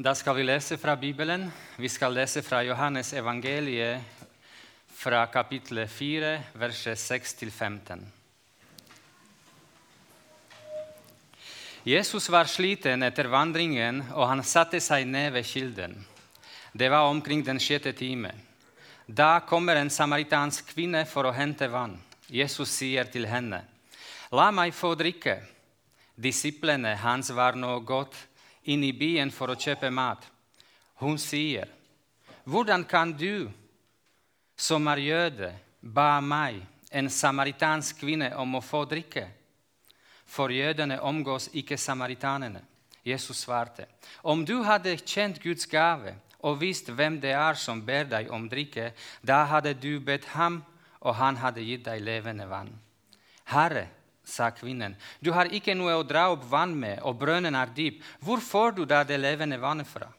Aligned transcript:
Da 0.00 0.14
skal 0.14 0.36
vi 0.36 0.42
lese 0.42 0.78
fra 0.80 0.94
Bibelen. 0.96 1.42
Vi 1.76 1.88
skal 1.88 2.14
lese 2.16 2.40
fra 2.42 2.62
Johannes 2.64 3.10
evangeliet 3.12 4.00
fra 4.96 5.26
kapittel 5.28 5.82
4, 5.88 6.30
verset 6.56 6.96
6-15. 6.96 8.00
Jesus 11.84 12.30
var 12.32 12.48
sliten 12.48 13.04
etter 13.04 13.28
vandringen, 13.28 14.00
og 14.14 14.24
han 14.30 14.40
satte 14.40 14.80
seg 14.80 15.04
ned 15.04 15.34
ved 15.36 15.44
kilden. 15.44 15.98
Det 16.72 16.88
var 16.88 17.10
omkring 17.12 17.44
den 17.44 17.60
sjette 17.60 17.92
time. 17.92 18.32
Da 19.04 19.42
kommer 19.44 19.76
en 19.76 19.92
samaritansk 19.92 20.72
kvinne 20.72 21.04
for 21.04 21.28
å 21.28 21.36
hente 21.36 21.68
vann. 21.68 21.98
Jesus 22.24 22.72
sier 22.72 23.04
til 23.04 23.28
henne, 23.28 23.66
'La 24.32 24.50
meg 24.50 24.72
få 24.72 24.94
drikke.' 24.94 25.42
Disiplene 26.16 26.96
hans 26.96 27.30
var 27.30 27.52
nå 27.52 27.78
gått 27.80 28.16
inn 28.64 28.84
i 28.84 28.92
byen 28.92 29.30
for 29.30 29.50
å 29.50 29.58
kjøpe 29.58 29.90
mat. 29.90 30.26
Hun 31.00 31.18
sier, 31.18 31.68
'Hvordan 32.44 32.84
kan 32.84 33.12
du, 33.12 33.50
som 34.56 34.86
er 34.86 34.96
jøde, 34.96 35.54
ba 35.82 36.20
meg, 36.20 36.66
en 36.92 37.10
samaritansk 37.10 37.98
kvinne, 38.00 38.36
om 38.36 38.54
å 38.54 38.60
få 38.60 38.84
drikke?' 38.84 39.30
For 40.26 40.48
jødene 40.48 41.00
omgås 41.00 41.48
ikke 41.52 41.76
samaritanene. 41.76 42.62
Jesus 43.04 43.36
svarte, 43.36 43.86
'Om 44.22 44.44
du 44.44 44.62
hadde 44.62 44.96
kjent 44.96 45.42
Guds 45.42 45.66
gave' 45.66 46.14
og 46.42 46.60
visst 46.60 46.90
hvem 46.90 47.20
det 47.20 47.32
er 47.36 47.54
som 47.54 47.82
ber 47.84 48.04
deg 48.08 48.30
om 48.32 48.48
drikke, 48.48 48.92
da 49.26 49.44
hadde 49.44 49.74
du 49.74 50.00
bedt 50.00 50.24
ham, 50.24 50.62
og 51.00 51.14
han 51.16 51.36
hadde 51.36 51.64
gitt 51.64 51.84
deg 51.84 52.02
levende 52.04 52.46
vann. 52.48 52.72
Herre, 53.44 53.88
sa 54.24 54.50
kvinnen, 54.54 54.96
du 55.20 55.32
har 55.32 55.50
ikke 55.52 55.74
noe 55.74 55.96
å 55.98 56.06
dra 56.06 56.28
opp 56.32 56.44
vann 56.50 56.76
med, 56.78 57.00
og 57.02 57.18
brønnen 57.18 57.56
er 57.56 57.72
dyp. 57.74 58.02
Hvor 58.20 58.40
får 58.40 58.76
du 58.78 58.84
da 58.84 59.02
det 59.04 59.18
levende 59.20 59.58
vannet 59.60 59.88
fra? 59.88 60.10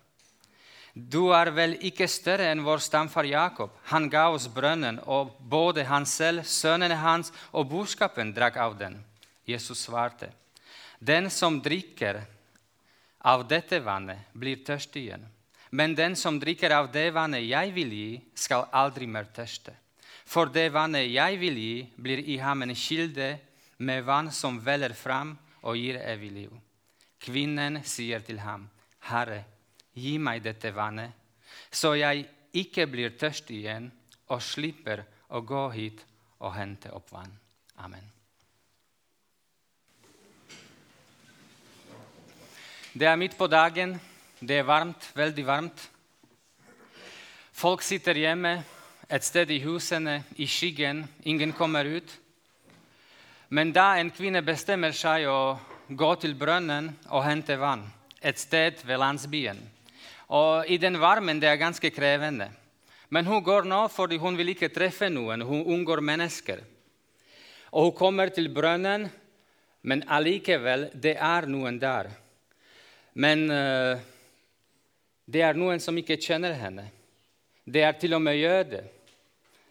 Du 0.94 1.32
er 1.32 1.54
vel 1.56 1.78
ikke 1.88 2.08
større 2.12 2.50
enn 2.52 2.66
vår 2.66 2.82
stamfar 2.84 3.24
Jakob. 3.24 3.72
Han 3.94 4.10
ga 4.12 4.28
oss 4.34 4.50
brønnen, 4.52 5.00
og 5.08 5.32
både 5.40 5.86
han 5.88 6.06
selv, 6.06 6.44
sønnene 6.44 6.98
hans 7.00 7.32
og 7.56 7.70
borskapen 7.72 8.34
drakk 8.36 8.60
av 8.60 8.76
den. 8.80 9.00
Jesus 9.48 9.86
svarte, 9.88 10.32
Den 11.00 11.30
som 11.30 11.62
drikker 11.62 12.22
av 13.24 13.48
dette 13.48 13.80
vannet, 13.80 14.28
blir 14.34 14.66
tørstig 14.66 15.08
igjen. 15.08 15.24
Men 15.72 15.96
den 15.96 16.18
som 16.20 16.40
drikker 16.40 16.74
av 16.76 16.92
det 16.92 17.08
vannet 17.16 17.48
jeg 17.48 17.72
vil 17.74 17.94
gi, 17.96 18.10
skal 18.36 18.68
aldri 18.76 19.08
mer 19.08 19.30
tørste. 19.32 19.72
For 20.28 20.52
det 20.52 20.74
vannet 20.76 21.08
jeg 21.08 21.40
vil 21.40 21.58
gi, 21.58 21.76
blir 21.96 22.20
i 22.20 22.38
ham 22.44 22.62
en 22.66 22.76
kilde 22.76 23.38
med 23.82 24.04
vann 24.06 24.30
som 24.32 24.60
veller 24.62 24.94
fram 24.94 25.34
og 25.66 25.78
gir 25.78 25.98
evig 26.02 26.32
liv. 26.36 26.54
Kvinnen 27.22 27.82
sier 27.86 28.22
til 28.26 28.40
ham, 28.42 28.68
Herre, 29.10 29.44
gi 29.94 30.18
meg 30.22 30.44
dette 30.46 30.72
vannet, 30.74 31.12
så 31.72 31.96
jeg 31.98 32.28
ikke 32.58 32.88
blir 32.90 33.18
tørst 33.18 33.50
igjen 33.54 33.90
og 34.32 34.42
slipper 34.44 35.04
å 35.34 35.42
gå 35.42 35.68
hit 35.76 36.06
og 36.42 36.54
hente 36.56 36.92
opp 36.94 37.12
vann. 37.14 37.34
Amen. 37.82 38.06
Det 42.94 43.08
er 43.08 43.16
midt 43.16 43.38
på 43.40 43.48
dagen. 43.48 43.96
Det 44.40 44.58
er 44.60 44.68
varmt, 44.68 45.12
veldig 45.16 45.46
varmt. 45.48 45.84
Folk 47.54 47.84
sitter 47.86 48.18
hjemme, 48.18 48.58
et 49.08 49.24
sted 49.24 49.52
i 49.54 49.62
husene, 49.64 50.24
i 50.36 50.48
skyggen. 50.48 51.06
Ingen 51.24 51.54
kommer 51.54 51.86
ut. 51.86 52.18
Men 53.52 53.74
da 53.76 53.98
en 54.00 54.08
kvinne 54.16 54.40
bestemmer 54.48 54.94
seg 54.96 55.26
å 55.28 55.60
gå 55.92 56.10
til 56.22 56.38
brønnen 56.40 56.88
og 57.12 57.26
hente 57.26 57.58
vann, 57.60 57.84
et 58.24 58.40
sted 58.40 58.80
ved 58.86 59.02
landsbyen 59.02 59.58
Og 60.32 60.70
I 60.72 60.78
den 60.80 60.96
varmen 61.02 61.40
det 61.42 61.50
er 61.50 61.60
ganske 61.60 61.90
krevende. 61.92 62.48
Men 63.10 63.26
hun 63.28 63.44
går 63.44 63.68
nå 63.68 63.82
fordi 63.92 64.16
hun 64.22 64.38
vil 64.40 64.54
ikke 64.54 64.72
treffe 64.72 65.10
noen. 65.12 65.42
Hun 65.44 65.66
unngår 65.66 66.00
mennesker. 66.00 66.62
Og 67.76 67.90
hun 67.90 67.98
kommer 67.98 68.32
til 68.32 68.48
brønnen, 68.48 69.10
men 69.84 70.04
allikevel, 70.08 70.88
det 70.94 71.18
er 71.20 71.48
noen 71.52 71.80
der. 71.82 72.08
Men 73.20 73.44
uh, 73.52 74.00
det 75.28 75.44
er 75.44 75.60
noen 75.60 75.84
som 75.84 75.98
ikke 76.00 76.22
kjenner 76.24 76.56
henne. 76.56 76.88
Det 77.68 77.84
er 77.84 78.00
til 78.00 78.16
og 78.16 78.24
med 78.24 78.40
jøde. 78.40 78.86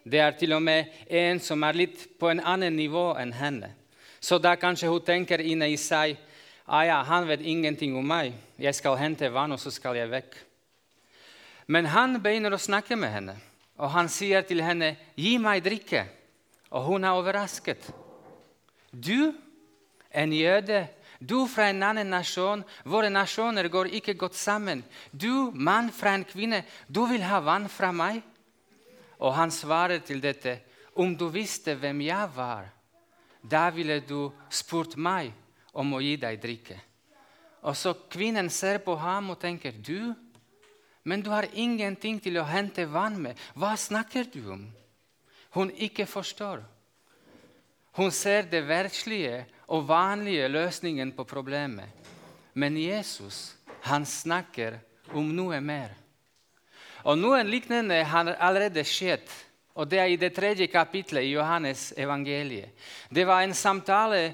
Det 0.03 0.19
er 0.19 0.33
til 0.37 0.53
og 0.53 0.63
med 0.65 0.89
en 1.07 1.39
som 1.39 1.63
er 1.63 1.77
litt 1.77 2.05
på 2.19 2.31
en 2.31 2.41
annen 2.41 2.75
nivå 2.75 3.11
enn 3.21 3.33
henne. 3.37 3.73
Så 4.21 4.37
da 4.41 4.55
kanskje 4.55 4.89
hun 4.89 5.05
tenker 5.05 5.41
inne 5.41 5.69
i 5.69 5.77
seg 5.77 6.17
ah 6.71 6.85
ja, 6.85 7.01
han 7.03 7.27
vet 7.27 7.41
ingenting 7.41 7.95
om 7.97 8.05
meg. 8.07 8.33
Jeg 8.61 8.75
skal 8.77 8.97
hente 8.99 9.29
vann, 9.33 9.51
og 9.51 9.59
så 9.59 9.73
skal 9.73 9.97
jeg 9.97 10.11
vekk. 10.11 10.37
Men 11.67 11.89
han 11.91 12.19
begynner 12.21 12.53
å 12.55 12.61
snakke 12.61 12.95
med 12.95 13.11
henne, 13.11 13.35
og 13.77 13.91
han 13.91 14.09
sier 14.09 14.41
til 14.41 14.61
henne, 14.63 14.95
'Gi 15.15 15.37
meg 15.37 15.63
drikke.' 15.63 16.07
Og 16.71 16.83
hun 16.83 17.03
er 17.03 17.11
overrasket. 17.11 17.91
Du, 18.91 19.33
en 20.11 20.33
jøde, 20.33 20.87
du 21.19 21.47
fra 21.47 21.67
en 21.69 21.83
annen 21.83 22.07
nasjon, 22.07 22.63
våre 22.85 23.09
nasjoner 23.09 23.67
går 23.67 23.91
ikke 23.99 24.15
godt 24.15 24.35
sammen. 24.35 24.83
Du, 25.11 25.51
mann 25.53 25.91
fra 25.91 26.15
en 26.15 26.23
kvinne, 26.23 26.63
du 26.87 27.03
vil 27.05 27.23
ha 27.27 27.41
vann 27.43 27.67
fra 27.69 27.91
meg? 27.91 28.23
Og 29.21 29.35
han 29.37 29.53
svarer 29.53 30.01
til 30.05 30.21
dette, 30.21 30.59
om 30.97 31.13
du 31.15 31.27
visste 31.31 31.75
hvem 31.77 32.01
jeg 32.03 32.29
var, 32.35 32.67
da 33.41 33.69
ville 33.73 34.01
du 34.05 34.31
spurt 34.49 34.97
meg 34.97 35.31
om 35.73 35.93
å 35.95 36.01
gi 36.03 36.17
deg 36.19 36.41
drikke. 36.41 36.77
Og 37.61 37.77
så 37.77 37.93
kvinnen 38.09 38.49
ser 38.49 38.81
på 38.81 38.95
ham 38.97 39.31
og 39.33 39.39
tenker, 39.41 39.77
du, 39.77 40.13
men 41.03 41.21
du 41.21 41.29
har 41.33 41.47
ingenting 41.53 42.19
til 42.21 42.37
å 42.41 42.45
hente 42.49 42.85
vann 42.89 43.17
med. 43.21 43.37
Hva 43.57 43.75
snakker 43.77 44.29
du 44.33 44.41
om? 44.53 44.67
Hun 45.53 45.71
ikke 45.77 46.05
forstår. 46.09 46.61
Hun 47.97 48.11
ser 48.13 48.47
det 48.49 48.63
verdslige 48.67 49.45
og 49.71 49.87
vanlige 49.89 50.47
løsningen 50.47 51.11
på 51.15 51.25
problemet. 51.27 51.89
Men 52.53 52.77
Jesus 52.77 53.55
han 53.87 54.05
snakker 54.05 54.77
om 55.17 55.31
noe 55.35 55.59
mer. 55.63 55.95
Og 57.03 57.17
Noe 57.17 57.41
lignende 57.43 58.03
har 58.03 58.35
allerede 58.39 58.83
skjedd. 58.85 59.27
og 59.75 59.89
Det 59.89 59.99
er 59.99 60.05
i 60.05 60.15
det 60.15 60.33
tredje 60.33 60.67
kapitlet 60.67 61.23
i 61.23 61.33
Johannes 61.33 61.93
evangeliet. 61.97 62.69
Det 63.09 63.27
var 63.27 63.41
en 63.41 63.53
samtale 63.53 64.33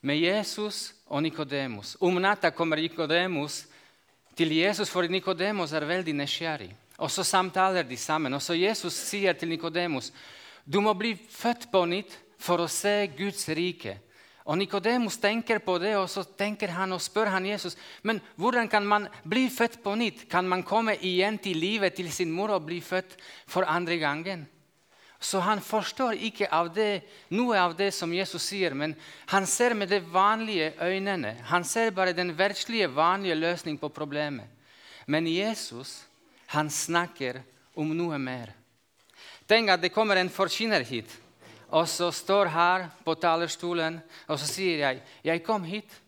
med 0.00 0.16
Jesus 0.16 0.94
og 1.06 1.22
Nikodemus. 1.22 1.96
Om 2.00 2.20
natta 2.22 2.50
kommer 2.50 2.76
Nikodemus 2.76 3.66
til 4.36 4.52
Jesus, 4.52 4.90
for 4.90 5.02
Nikodemus 5.02 5.72
er 5.72 5.84
veldig 5.84 6.14
nysgjerrig. 6.14 6.76
Og 6.98 7.10
Så 7.10 7.22
samtaler 7.24 7.82
de 7.82 7.96
sammen. 7.96 8.34
Og 8.34 8.42
så 8.42 8.54
Jesus 8.54 8.92
sier 8.92 9.32
til 9.32 9.48
Nikodemus 9.48 10.12
du 10.66 10.80
må 10.80 10.92
bli 10.98 11.14
født 11.14 11.68
på 11.70 11.84
nytt 11.86 12.16
for 12.42 12.58
å 12.58 12.70
se 12.70 13.06
Guds 13.16 13.46
rike. 13.54 13.98
Og 14.46 14.58
Nikodemus 14.60 15.16
tenker 15.18 15.58
på 15.58 15.74
det, 15.82 15.96
og 15.98 16.06
så 16.10 16.22
tenker 16.22 16.70
han 16.70 16.94
og 16.94 17.02
spør 17.02 17.32
han 17.34 17.48
Jesus 17.48 17.74
men 18.06 18.20
hvordan 18.38 18.68
kan 18.70 18.84
man 18.86 19.08
bli 19.26 19.48
født 19.50 19.80
på 19.82 19.96
nytt. 19.98 20.28
Kan 20.30 20.46
man 20.46 20.62
komme 20.62 20.94
igjen 21.02 21.38
til 21.42 21.58
livet 21.58 21.96
til 21.98 22.12
sin 22.12 22.30
mor 22.30 22.54
og 22.54 22.68
bli 22.68 22.78
født 22.80 23.16
for 23.46 23.66
andre 23.66 23.98
gangen? 23.98 24.46
Så 25.18 25.40
han 25.40 25.62
forstår 25.64 26.20
ikke 26.28 26.46
av 26.52 26.68
det, 26.76 27.02
noe 27.34 27.58
av 27.58 27.74
det 27.74 27.88
som 27.96 28.12
Jesus 28.12 28.44
sier, 28.52 28.74
men 28.76 28.94
han 29.32 29.46
ser 29.48 29.74
med 29.74 29.88
de 29.90 29.98
vanlige 29.98 30.74
øynene. 30.78 31.32
Han 31.50 31.64
ser 31.64 31.90
bare 31.90 32.14
den 32.14 32.34
verdslige, 32.36 32.92
vanlige 32.92 33.34
løsning 33.34 33.80
på 33.80 33.88
problemet. 33.88 34.46
Men 35.06 35.26
Jesus 35.26 36.04
han 36.52 36.70
snakker 36.70 37.40
om 37.74 37.90
noe 37.96 38.18
mer. 38.22 38.52
Tenk 39.48 39.72
at 39.72 39.82
det 39.82 39.94
kommer 39.94 40.20
en 40.20 40.30
forkynner 40.30 40.84
hit 40.86 41.10
og 41.76 41.84
så 41.88 42.08
står 42.14 42.48
her 42.54 42.88
på 43.04 43.14
talerstolen 43.20 43.98
og 44.26 44.38
så 44.40 44.46
sier 44.48 44.78
jeg, 44.78 45.02
'Jeg 45.24 45.44
kom 45.44 45.64
hit 45.64 46.02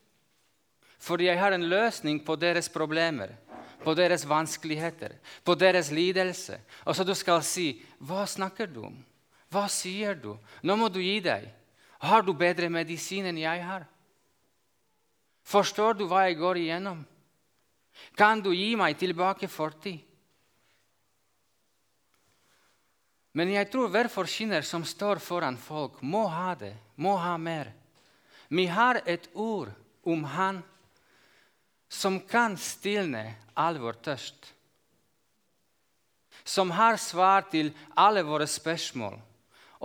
fordi 0.99 1.25
jeg 1.25 1.39
har 1.39 1.53
en 1.53 1.69
løsning 1.69 2.25
på 2.25 2.37
deres 2.37 2.69
problemer.' 2.69 3.37
På 3.79 3.95
deres 3.95 4.29
vanskeligheter, 4.29 5.13
på 5.45 5.55
deres 5.55 5.91
lidelse. 5.91 6.59
Og 6.85 6.97
så 6.97 7.05
du 7.05 7.15
skal 7.15 7.43
si, 7.43 7.81
'Hva 8.01 8.27
snakker 8.27 8.67
du 8.67 8.85
om? 8.85 9.05
Hva 9.51 9.69
sier 9.69 10.15
du? 10.15 10.37
Nå 10.63 10.77
må 10.77 10.89
du 10.89 10.99
gi 10.99 11.21
deg.' 11.21 11.49
'Har 12.01 12.23
du 12.23 12.33
bedre 12.33 12.69
medisin 12.69 13.27
enn 13.27 13.39
jeg 13.39 13.65
har?' 13.65 13.87
Forstår 15.45 15.93
du 15.93 16.07
hva 16.07 16.27
jeg 16.27 16.37
går 16.37 16.57
igjennom? 16.57 17.07
Kan 18.17 18.41
du 18.41 18.51
gi 18.53 18.75
meg 18.77 18.99
tilbake 18.99 19.49
fortid? 19.49 20.08
Men 23.39 23.53
jeg 23.55 23.69
tror 23.71 23.93
hver 23.95 24.09
forkynner 24.11 24.65
som 24.67 24.83
står 24.83 25.21
foran 25.23 25.55
folk, 25.61 26.01
må 26.03 26.25
ha 26.27 26.57
det, 26.59 26.73
må 26.99 27.15
ha 27.23 27.37
mer. 27.39 27.71
Vi 28.51 28.65
har 28.67 28.99
et 29.07 29.29
ord 29.35 29.71
om 30.03 30.25
Han 30.25 30.63
som 31.89 32.19
kan 32.21 32.57
stilne 32.59 33.23
all 33.55 33.79
vår 33.79 34.01
tørst. 34.05 34.51
Som 36.45 36.71
har 36.75 36.99
svar 36.99 37.47
til 37.53 37.71
alle 37.95 38.25
våre 38.27 38.47
spørsmål 38.49 39.17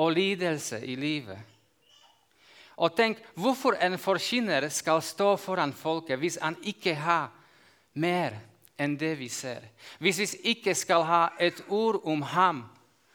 og 0.02 0.12
lidelse 0.16 0.82
i 0.82 0.96
livet. 0.96 1.38
Og 2.82 2.96
tenk 2.98 3.20
hvorfor 3.38 3.78
en 3.78 4.00
forkynner 4.02 4.66
skal 4.74 5.04
stå 5.06 5.36
foran 5.38 5.76
folket 5.78 6.20
hvis 6.20 6.40
han 6.42 6.58
ikke 6.66 6.96
har 6.98 7.30
mer 7.94 8.40
enn 8.82 8.98
det 8.98 9.14
vi 9.20 9.30
ser. 9.30 9.62
Hvis 10.02 10.20
vi 10.24 10.56
ikke 10.56 10.74
skal 10.76 11.06
ha 11.06 11.26
et 11.40 11.62
ord 11.70 12.02
om 12.10 12.26
ham 12.34 12.64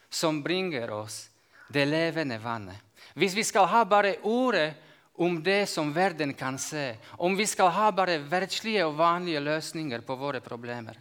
som 0.09 0.41
bringer 0.43 0.91
oss 0.91 1.29
det 1.69 1.85
levende 1.85 2.37
vannet. 2.37 2.77
Hvis 3.13 3.35
vi 3.35 3.43
skal 3.43 3.67
ha 3.69 3.83
bare 3.85 4.15
ordet 4.23 4.73
om 5.19 5.41
det 5.43 5.67
som 5.69 5.93
verden 5.93 6.33
kan 6.33 6.57
se, 6.59 6.95
om 7.17 7.35
vi 7.35 7.45
skal 7.47 7.69
ha 7.75 7.89
bare 7.91 8.17
verdslige 8.23 8.85
og 8.87 8.97
vanlige 8.97 9.41
løsninger 9.43 10.01
på 10.07 10.15
våre 10.15 10.39
problemer. 10.39 10.95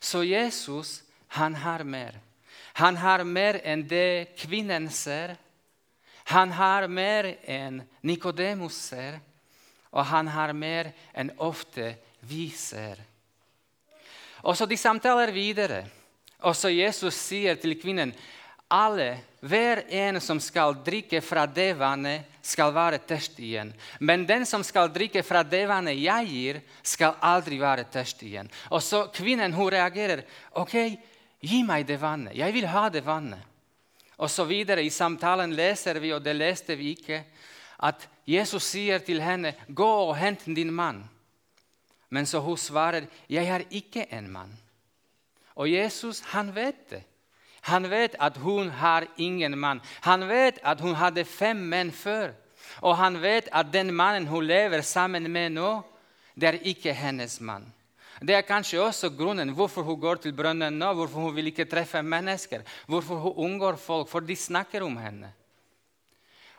Så 0.00 0.22
Jesus, 0.22 1.02
han 1.28 1.54
har 1.54 1.82
mer. 1.84 2.20
Han 2.74 2.96
har 2.96 3.24
mer 3.24 3.60
enn 3.64 3.82
det 3.88 4.36
kvinnen 4.38 4.86
ser. 4.90 5.36
Han 6.30 6.52
har 6.52 6.86
mer 6.88 7.34
enn 7.42 7.82
Nikodemus 8.02 8.78
ser, 8.88 9.18
og 9.90 10.06
han 10.08 10.30
har 10.30 10.54
mer 10.56 10.92
enn 11.12 11.32
ofte 11.38 11.94
vi 12.20 12.48
ser. 12.50 13.02
Og 14.44 14.56
så 14.56 14.66
De 14.66 14.76
samtaler 14.76 15.32
videre. 15.32 15.84
Og 16.44 16.56
så 16.56 16.70
Jesus 16.72 17.16
sier 17.16 17.56
til 17.60 17.76
kvinnen 17.80 18.12
alle, 18.74 19.18
hver 19.44 19.84
en 19.92 20.20
som 20.24 20.40
skal 20.40 20.76
drikke 20.84 21.20
fra 21.24 21.44
det 21.46 21.74
vannet, 21.78 22.30
skal 22.44 22.72
være 22.76 22.98
tørst 23.08 23.38
igjen. 23.40 23.70
Men 24.00 24.26
den 24.28 24.44
som 24.48 24.64
skal 24.64 24.90
drikke 24.92 25.22
fra 25.24 25.42
det 25.44 25.62
vannet 25.68 26.00
jeg 26.00 26.28
gir, 26.28 26.60
skal 26.82 27.16
aldri 27.24 27.56
være 27.60 27.86
tørst 27.92 28.22
igjen. 28.26 28.50
Og 28.70 28.82
så 28.84 29.06
kvinnen 29.14 29.52
hun 29.56 29.70
reagerer. 29.72 30.24
ok, 30.52 30.74
gi 31.40 31.62
meg 31.64 31.86
det 31.86 32.00
vannet. 32.00 32.36
Jeg 32.36 32.52
vil 32.52 32.66
ha 32.68 32.88
det 32.88 33.04
vannet. 33.04 33.40
Og 34.16 34.30
så 34.30 34.44
videre 34.44 34.82
I 34.84 34.90
samtalen 34.90 35.54
leser 35.56 35.98
vi, 36.00 36.12
og 36.12 36.22
det 36.22 36.36
leste 36.36 36.76
vi 36.76 36.92
ikke, 36.94 37.24
at 37.78 38.08
Jesus 38.26 38.64
sier 38.64 38.98
til 38.98 39.20
henne, 39.20 39.54
'Gå 39.68 40.08
og 40.08 40.16
hent 40.16 40.44
din 40.46 40.72
mann.' 40.72 41.08
Men 42.10 42.26
så 42.26 42.40
hun 42.40 42.56
svarer, 42.56 43.06
'Jeg 43.28 43.46
har 43.46 43.62
ikke 43.70 44.06
en 44.10 44.30
mann.' 44.30 44.63
Og 45.54 45.70
Jesus, 45.70 46.20
han 46.34 46.54
vet 46.54 46.88
det. 46.90 47.02
Han 47.64 47.88
vet 47.90 48.16
at 48.20 48.36
hun 48.36 48.68
har 48.70 49.06
ingen 49.16 49.58
mann. 49.58 49.80
Han 50.00 50.28
vet 50.28 50.58
at 50.62 50.80
hun 50.80 50.94
hadde 50.94 51.24
fem 51.24 51.56
menn 51.56 51.92
før. 51.92 52.34
Og 52.82 52.96
han 52.96 53.20
vet 53.22 53.48
at 53.52 53.70
den 53.72 53.94
mannen 53.94 54.26
hun 54.28 54.44
lever 54.44 54.82
sammen 54.82 55.30
med 55.32 55.54
nå, 55.56 55.70
det 56.34 56.48
er 56.48 56.60
ikke 56.66 56.92
hennes 56.92 57.38
mann. 57.40 57.64
Det 58.20 58.34
er 58.34 58.46
kanskje 58.46 58.82
også 58.82 59.10
grunnen 59.16 59.52
hvorfor 59.54 59.82
hun 59.82 60.00
går 60.00 60.20
til 60.22 60.34
brønnen 60.36 60.76
nå, 60.78 60.92
hvorfor 60.94 61.26
hun 61.26 61.34
vil 61.36 61.50
ikke 61.50 61.66
treffe 61.70 62.02
mennesker, 62.02 62.62
hvorfor 62.86 63.16
hun 63.22 63.40
unngår 63.46 63.78
folk, 63.80 64.08
for 64.08 64.20
de 64.20 64.36
snakker 64.36 64.82
om 64.82 64.96
henne. 64.96 65.32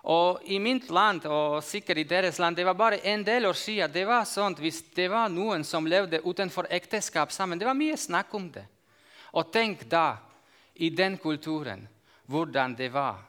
Og 0.06 0.42
I 0.46 0.60
mitt 0.62 0.90
land 0.94 1.26
og 1.26 1.64
sikkert 1.66 1.98
i 1.98 2.06
deres 2.06 2.38
land 2.40 2.58
det 2.58 2.66
var 2.66 2.78
bare 2.78 3.00
en 3.08 3.24
del 3.26 3.48
år 3.50 3.58
siden 3.58 3.94
det 3.94 4.04
var 4.06 4.28
sånn 4.30 4.54
hvis 4.60 4.84
det 4.94 5.08
var 5.10 5.32
noen 5.34 5.64
som 5.66 5.88
levde 5.90 6.22
utenfor 6.22 6.70
ekteskap 6.70 7.34
sammen. 7.34 7.58
Det 7.58 7.66
var 7.66 7.78
mye 7.78 7.98
snakk 7.98 8.34
om 8.38 8.52
det. 8.54 8.68
Og 9.36 9.52
tenk 9.52 9.86
da, 9.92 10.18
i 10.76 10.90
den 10.92 11.18
kulturen, 11.18 11.86
hvordan 12.28 12.76
det 12.76 12.90
var. 12.94 13.22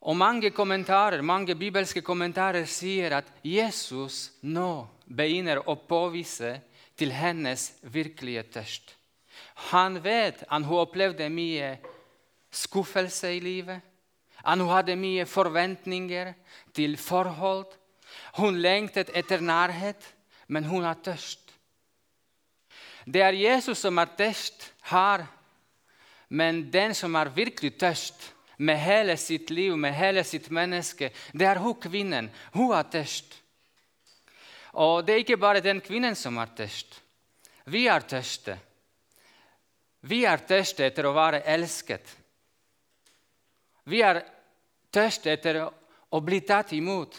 Og 0.00 0.16
mange 0.16 0.50
kommentarer, 0.50 1.20
mange 1.22 1.54
bibelske 1.54 2.00
kommentarer 2.00 2.64
sier 2.64 3.18
at 3.18 3.28
Jesus 3.44 4.30
nå 4.42 4.86
begynner 5.04 5.60
å 5.68 5.76
påvise 5.76 6.54
til 6.96 7.12
hennes 7.12 7.66
virkelige 7.82 8.46
tørst. 8.54 8.94
Han 9.72 9.98
vet 10.04 10.42
at 10.48 10.64
hun 10.64 10.80
opplevde 10.80 11.28
mye 11.32 11.74
skuffelse 12.50 13.34
i 13.36 13.42
livet. 13.44 13.80
At 14.40 14.56
hun 14.58 14.72
hadde 14.72 14.96
mye 14.96 15.26
forventninger 15.28 16.32
til 16.72 16.96
forhold. 16.96 17.68
Hun 18.40 18.56
lengtet 18.56 19.12
etter 19.14 19.44
nærhet, 19.44 20.00
men 20.48 20.64
hun 20.64 20.86
har 20.88 20.96
tørst. 21.04 21.49
Det 23.04 23.22
er 23.22 23.38
Jesus 23.38 23.78
som 23.78 23.98
er 23.98 24.10
tørst 24.18 24.72
her, 24.90 25.26
men 26.28 26.66
den 26.70 26.94
som 26.94 27.14
er 27.16 27.32
virkelig 27.34 27.74
tørst, 27.78 28.32
med 28.60 28.76
hele 28.76 29.16
sitt 29.16 29.48
liv, 29.50 29.72
med 29.76 29.94
hele 29.96 30.20
sitt 30.24 30.50
menneske, 30.52 31.08
det 31.32 31.46
er 31.48 31.58
hun 31.62 31.78
kvinnen. 31.80 32.26
Hun 32.52 32.74
er 32.76 32.84
tørst. 32.92 33.38
Og 34.76 35.06
det 35.06 35.14
er 35.14 35.22
ikke 35.24 35.40
bare 35.40 35.62
den 35.64 35.80
kvinnen 35.80 36.14
som 36.14 36.36
er 36.38 36.52
tørst. 36.56 36.98
Vi 37.72 37.86
er 37.88 38.04
tørste. 38.04 38.58
Vi 40.04 40.24
er 40.28 40.44
tørste 40.44 40.84
etter 40.84 41.08
å 41.08 41.14
være 41.16 41.40
elsket. 41.48 42.12
Vi 43.88 44.02
er 44.04 44.20
tørste 44.92 45.32
etter 45.32 45.62
å 45.64 46.20
bli 46.20 46.42
tatt 46.44 46.74
imot. 46.76 47.16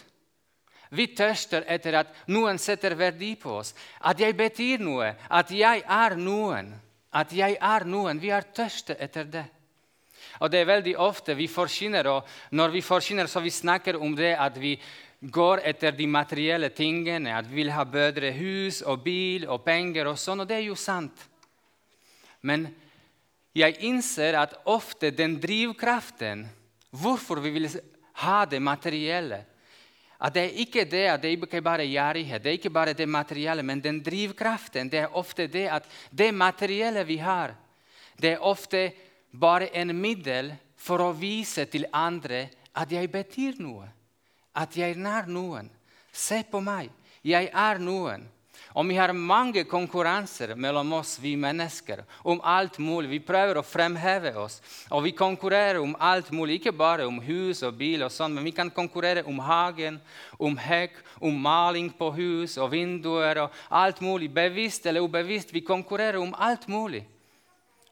Vi 0.91 1.07
tørster 1.15 1.63
etter 1.71 2.01
at 2.01 2.15
noen 2.27 2.59
setter 2.59 2.97
verdi 2.99 3.35
på 3.39 3.53
oss, 3.61 3.71
at 4.03 4.19
jeg 4.19 4.35
betyr 4.35 4.81
noe, 4.83 5.13
at 5.29 5.51
jeg 5.55 5.83
er 5.87 6.17
noen. 6.19 6.73
At 7.11 7.31
jeg 7.35 7.57
er 7.59 7.85
noen. 7.87 8.19
Vi 8.19 8.31
er 8.31 8.47
tørste 8.55 8.95
etter 8.99 9.27
det. 9.27 9.45
Og 10.39 10.51
det 10.51 10.61
er 10.61 10.69
veldig 10.69 10.93
ofte 11.01 11.35
vi 11.35 11.47
forkynner, 11.51 12.07
og 12.07 12.27
når 12.55 12.75
vi 12.75 12.83
forkynner, 12.83 13.27
så 13.27 13.41
vi 13.43 13.51
snakker 13.51 13.99
om 13.99 14.15
det 14.15 14.33
at 14.39 14.57
vi 14.59 14.77
går 15.21 15.61
etter 15.69 15.93
de 15.93 16.07
materielle 16.09 16.71
tingene, 16.73 17.35
at 17.37 17.49
vi 17.49 17.61
vil 17.61 17.73
ha 17.75 17.83
bedre 17.85 18.31
hus 18.33 18.81
og 18.81 19.03
bil 19.03 19.45
og 19.47 19.61
penger 19.65 20.09
og 20.09 20.17
sånn, 20.17 20.41
og 20.41 20.49
det 20.49 20.57
er 20.57 20.65
jo 20.65 20.77
sant. 20.79 21.27
Men 22.41 22.65
jeg 23.53 23.77
innser 23.85 24.39
at 24.39 24.55
ofte 24.71 25.11
den 25.13 25.37
drivkraften, 25.41 26.47
hvorfor 26.91 27.41
vi 27.43 27.53
vil 27.59 27.69
ha 28.23 28.43
det 28.49 28.61
materielle, 28.63 29.43
at 30.21 30.33
det 30.33 30.41
er 30.43 30.59
ikke 30.61 30.85
det 30.85 31.05
at 31.09 31.21
det 31.21 31.31
er 31.31 31.37
ikke 31.39 31.61
bare 31.65 31.87
gjerrighet, 31.89 32.43
det 32.43 32.49
er 32.49 32.59
ikke 32.59 32.73
bare 32.73 32.93
det 32.93 33.09
materielle, 33.09 33.63
men 33.63 33.81
den 33.81 34.01
drivkraften 34.05 34.89
det 34.91 34.99
er 35.01 35.15
ofte 35.17 35.47
det 35.47 35.67
at 35.73 35.87
det 36.11 36.29
materielle 36.33 37.03
vi 37.07 37.17
har, 37.17 37.55
det 38.21 38.35
er 38.35 38.45
ofte 38.45 38.91
bare 39.31 39.71
en 39.73 39.95
middel 39.97 40.53
for 40.77 41.01
å 41.01 41.13
vise 41.17 41.65
til 41.65 41.87
andre 41.93 42.47
at 42.77 42.91
jeg 42.91 43.09
betyr 43.11 43.57
noe, 43.61 43.87
at 44.53 44.75
jeg 44.77 44.93
er 44.93 45.01
nær 45.01 45.27
noen. 45.27 45.69
Se 46.11 46.41
på 46.43 46.59
meg, 46.63 46.91
jeg 47.23 47.49
er 47.53 47.79
noen. 47.79 48.25
Og 48.73 48.87
vi 48.87 48.95
har 48.95 49.11
mange 49.11 49.63
konkurranser 49.67 50.53
mellom 50.55 50.93
oss, 50.95 51.17
vi 51.19 51.33
mennesker, 51.35 52.05
om 52.23 52.39
alt 52.43 52.77
mulig. 52.79 53.09
Vi 53.11 53.19
prøver 53.27 53.59
å 53.59 53.65
fremheve 53.67 54.31
oss. 54.39 54.61
Og 54.89 55.03
vi 55.03 55.11
konkurrerer 55.11 55.81
om 55.81 55.95
alt 55.99 56.31
mulig, 56.31 56.59
ikke 56.59 56.75
bare 56.75 57.07
om 57.07 57.19
hus 57.25 57.63
og 57.67 57.75
bil, 57.79 58.05
og 58.05 58.13
sånn, 58.15 58.31
men 58.35 58.47
vi 58.47 58.53
kan 58.55 58.71
konkurrere 58.71 59.25
om 59.27 59.41
hagen, 59.43 59.99
om 60.39 60.55
hekk, 60.55 61.01
om 61.19 61.35
maling 61.35 61.91
på 61.97 62.13
hus 62.15 62.55
og 62.57 62.71
vinduer 62.71 63.43
og 63.43 63.57
alt 63.67 63.99
mulig. 64.01 64.31
Bevisst 64.31 64.87
eller 64.87 65.03
ubevisst. 65.03 65.51
Vi 65.51 65.65
konkurrerer 65.67 66.21
om 66.21 66.31
alt 66.37 66.69
mulig. 66.71 67.03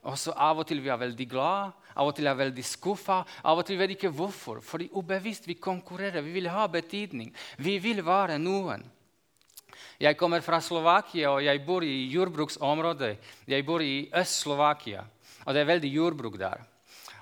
Og 0.08 0.16
så 0.16 0.32
av 0.32 0.62
og 0.62 0.68
til 0.68 0.80
vi 0.80 0.92
er 0.92 1.00
veldig 1.02 1.28
glad, 1.28 1.74
av 2.00 2.08
og 2.08 2.16
til 2.16 2.30
er 2.32 2.38
veldig 2.40 2.64
skuffa. 2.64 3.20
Av 3.44 3.60
og 3.60 3.68
til 3.68 3.80
vet 3.80 3.98
ikke 3.98 4.14
hvorfor. 4.16 4.62
Fordi 4.64 4.88
ubevisst 4.96 5.50
vi 5.50 5.58
konkurrerer. 5.60 6.24
Vi 6.24 6.38
vil 6.38 6.48
ha 6.54 6.68
betydning. 6.72 7.34
Vi 7.60 7.76
vil 7.84 8.00
være 8.06 8.40
noen. 8.40 8.86
Jeg 10.00 10.18
kommer 10.18 10.42
fra 10.42 10.62
Slovakia, 10.64 11.32
og 11.32 11.44
jeg 11.44 11.66
bor 11.66 11.84
i 11.84 12.08
jordbruksområdet. 12.14 13.16
Jeg 13.48 13.66
bor 13.66 13.82
i 13.84 14.10
Øst-Slovakia, 14.16 15.04
og 15.46 15.54
det 15.54 15.62
er 15.62 15.72
veldig 15.74 15.94
jordbruk 15.94 16.40
der. 16.40 16.64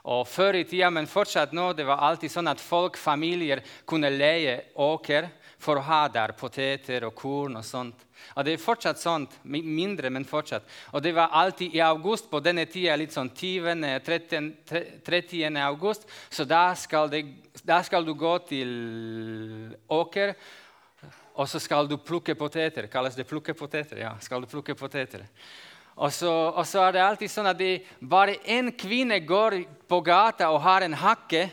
Og 0.08 0.28
Før 0.28 0.56
i 0.56 0.64
tida, 0.64 0.88
men 0.90 1.08
fortsatt 1.08 1.52
nå, 1.52 1.74
det 1.76 1.84
var 1.88 2.00
alltid 2.08 2.32
sånn 2.32 2.48
at 2.48 2.62
folk, 2.64 2.96
familier, 2.96 3.60
kunne 3.86 4.12
leie 4.14 4.62
åker 4.80 5.28
for 5.60 5.80
å 5.80 5.84
ha 5.84 6.04
der 6.08 6.32
poteter 6.38 7.08
og 7.08 7.16
korn 7.18 7.58
og 7.60 7.66
sånt. 7.66 8.06
Og 8.36 8.46
Det 8.46 8.54
er 8.54 8.62
fortsatt 8.62 9.02
sånt, 9.02 9.36
mindre, 9.44 10.10
men 10.10 10.26
fortsatt. 10.26 10.64
Og 10.94 11.04
det 11.04 11.14
var 11.16 11.34
alltid 11.34 11.76
i 11.76 11.82
august, 11.84 12.30
på 12.32 12.40
denne 12.40 12.66
tida, 12.66 12.96
litt 12.96 13.12
sånn 13.12 13.34
10. 13.34 14.00
30. 14.06 15.02
30. 15.06 15.58
august, 15.66 16.08
så 16.30 16.46
da 16.46 16.72
skal, 16.76 17.12
skal 17.84 18.06
du 18.06 18.14
gå 18.14 18.38
til 18.48 18.72
åker 19.90 20.36
og 21.38 21.46
så 21.50 21.62
skal 21.62 21.88
du 21.88 22.00
plukke 22.02 22.34
poteter. 22.36 22.88
Kalles 22.90 23.16
det 23.16 23.28
plukke 23.30 23.54
poteter? 23.54 24.02
Ja, 24.02 24.16
skal 24.22 24.42
du 24.42 24.50
plukke 24.50 24.74
poteter. 24.76 25.28
Og 25.98 26.12
så, 26.14 26.30
og 26.30 26.66
så 26.66 26.82
er 26.86 26.96
det 26.96 27.04
alltid 27.06 27.32
sånn 27.32 27.50
at 27.50 27.58
de, 27.58 27.78
bare 28.02 28.40
én 28.46 28.72
kvinne 28.74 29.20
går 29.26 29.60
på 29.90 30.02
gata 30.06 30.50
og 30.54 30.62
har 30.66 30.86
en 30.86 30.98
hakke 30.98 31.48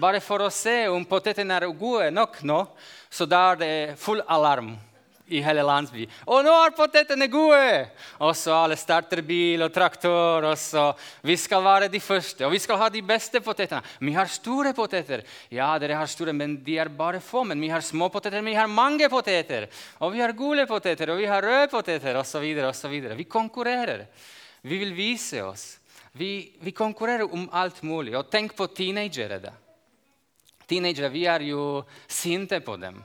bare 0.00 0.20
for 0.24 0.44
å 0.44 0.50
se 0.52 0.84
om 0.92 1.04
potetene 1.08 1.56
er 1.56 1.68
gode 1.72 2.10
nok 2.12 2.40
nå, 2.44 2.58
så 3.08 3.26
da 3.28 3.40
er 3.52 3.60
det 3.60 3.74
full 4.00 4.20
alarm 4.28 4.74
i 5.32 5.40
hele 5.40 5.62
landsbyen. 5.64 6.10
Og 6.28 6.42
nå 6.44 6.52
er 6.52 6.74
potetene 6.76 7.28
gode! 7.32 7.86
Og 8.20 8.34
så 8.36 8.52
alle 8.58 8.76
starter 8.76 9.22
bil 9.24 9.64
og 9.64 9.72
traktor. 9.72 10.44
og 10.44 10.58
så 10.60 10.90
Vi 11.24 11.36
skal 11.40 11.64
være 11.64 11.88
de 11.88 12.00
første, 12.00 12.44
og 12.44 12.52
vi 12.52 12.60
skal 12.60 12.78
ha 12.82 12.88
de 12.92 13.00
beste 13.02 13.40
potetene. 13.40 13.82
Vi 14.00 14.12
har 14.12 14.28
store 14.28 14.74
poteter. 14.76 15.24
Ja, 15.50 15.78
dere 15.78 15.96
har 15.96 16.06
store, 16.06 16.34
men 16.36 16.58
de 16.64 16.76
er 16.78 16.92
bare 16.92 17.20
få. 17.24 17.44
Men 17.44 17.60
vi 17.60 17.72
har 17.72 17.80
små 17.80 18.10
poteter, 18.12 18.42
men 18.42 18.52
vi 18.52 18.58
har 18.60 18.68
mange 18.68 19.08
poteter. 19.08 19.68
Og 20.00 20.12
vi 20.12 20.20
har 20.20 20.36
gule 20.36 20.66
poteter, 20.66 21.10
og 21.10 21.18
vi 21.18 21.30
har 21.30 21.42
røde 21.42 21.70
poteter, 21.72 22.20
osv. 22.20 22.44
Vi 23.16 23.24
konkurrerer. 23.24 24.06
Vi 24.62 24.78
vil 24.78 24.92
vise 24.94 25.42
oss. 25.44 25.78
Vi, 26.12 26.52
vi 26.60 26.70
konkurrerer 26.72 27.32
om 27.32 27.48
alt 27.52 27.82
mulig. 27.82 28.14
Og 28.16 28.28
tenk 28.30 28.54
på 28.56 28.68
teenagere. 28.76 29.40
da. 29.40 29.56
Teenagere, 30.68 31.08
Vi 31.08 31.24
er 31.26 31.40
jo 31.48 31.84
sinte 32.08 32.60
på 32.60 32.76
dem. 32.76 33.02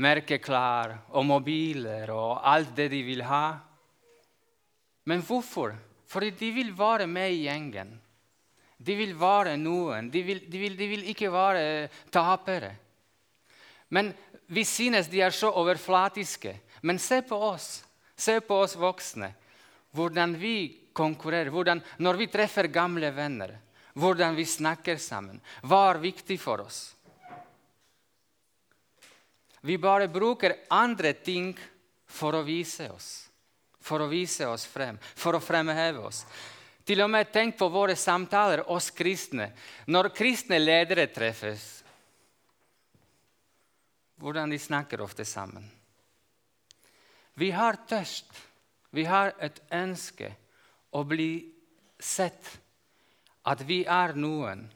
Merkeklær 0.00 0.96
og 1.12 1.26
mobiler 1.28 2.10
og 2.14 2.40
alt 2.48 2.72
det 2.76 2.90
de 2.92 3.02
vil 3.04 3.24
ha. 3.28 3.58
Men 5.08 5.22
hvorfor? 5.26 5.74
Fordi 6.10 6.30
de 6.34 6.50
vil 6.54 6.72
være 6.76 7.06
med 7.06 7.32
i 7.32 7.44
gjengen. 7.44 7.92
De 8.80 8.96
vil 8.96 9.12
være 9.18 9.56
noen. 9.60 10.08
De 10.10 10.22
vil, 10.24 10.40
de 10.48 10.58
vil, 10.58 10.76
de 10.78 10.88
vil 10.90 11.04
ikke 11.12 11.30
være 11.32 11.88
tapere. 12.12 12.72
Men 13.90 14.12
vi 14.50 14.64
synes 14.64 15.10
de 15.10 15.20
er 15.22 15.34
så 15.34 15.52
overflatiske. 15.60 16.54
Men 16.82 16.98
se 16.98 17.20
på 17.22 17.36
oss. 17.50 17.82
Se 18.16 18.40
på 18.40 18.62
oss 18.64 18.76
voksne. 18.78 19.32
Hvordan 19.92 20.34
vi 20.40 20.88
konkurrerer. 20.96 21.50
Hvordan, 21.52 21.82
når 21.98 22.18
vi 22.22 22.30
treffer 22.32 22.70
gamle 22.72 23.12
venner. 23.14 23.58
Hvordan 23.94 24.36
vi 24.38 24.46
snakker 24.48 24.96
sammen. 25.02 25.40
Hva 25.62 25.90
er 25.90 26.02
viktig 26.02 26.38
for 26.40 26.64
oss? 26.64 26.94
Vi 29.60 29.76
bare 29.78 30.08
bruker 30.08 30.56
andre 30.72 31.12
ting 31.12 31.52
for 32.08 32.36
å 32.36 32.44
vise 32.46 32.88
oss. 32.92 33.10
For 33.80 34.02
å 34.04 34.08
vise 34.10 34.46
oss 34.48 34.66
frem, 34.68 34.98
for 35.00 35.36
å 35.36 35.42
fremheve 35.42 36.04
oss. 36.04 36.24
Til 36.84 37.00
og 37.04 37.10
med 37.12 37.30
tenk 37.32 37.56
på 37.58 37.68
våre 37.72 37.96
samtaler, 37.96 38.64
oss 38.72 38.90
kristne. 38.90 39.50
Når 39.86 40.10
kristne 40.16 40.58
ledere 40.58 41.06
treffes, 41.12 41.80
hvordan 44.20 44.52
de 44.52 44.58
snakker 44.60 45.00
ofte 45.00 45.24
sammen. 45.24 45.64
Vi 47.40 47.50
har 47.56 47.78
tørst. 47.88 48.28
Vi 48.90 49.04
har 49.06 49.32
et 49.38 49.60
ønske 49.72 50.32
å 50.90 51.04
bli 51.06 51.46
sett, 52.00 52.42
at 53.46 53.62
vi 53.64 53.84
er 53.86 54.16
noen. 54.18 54.66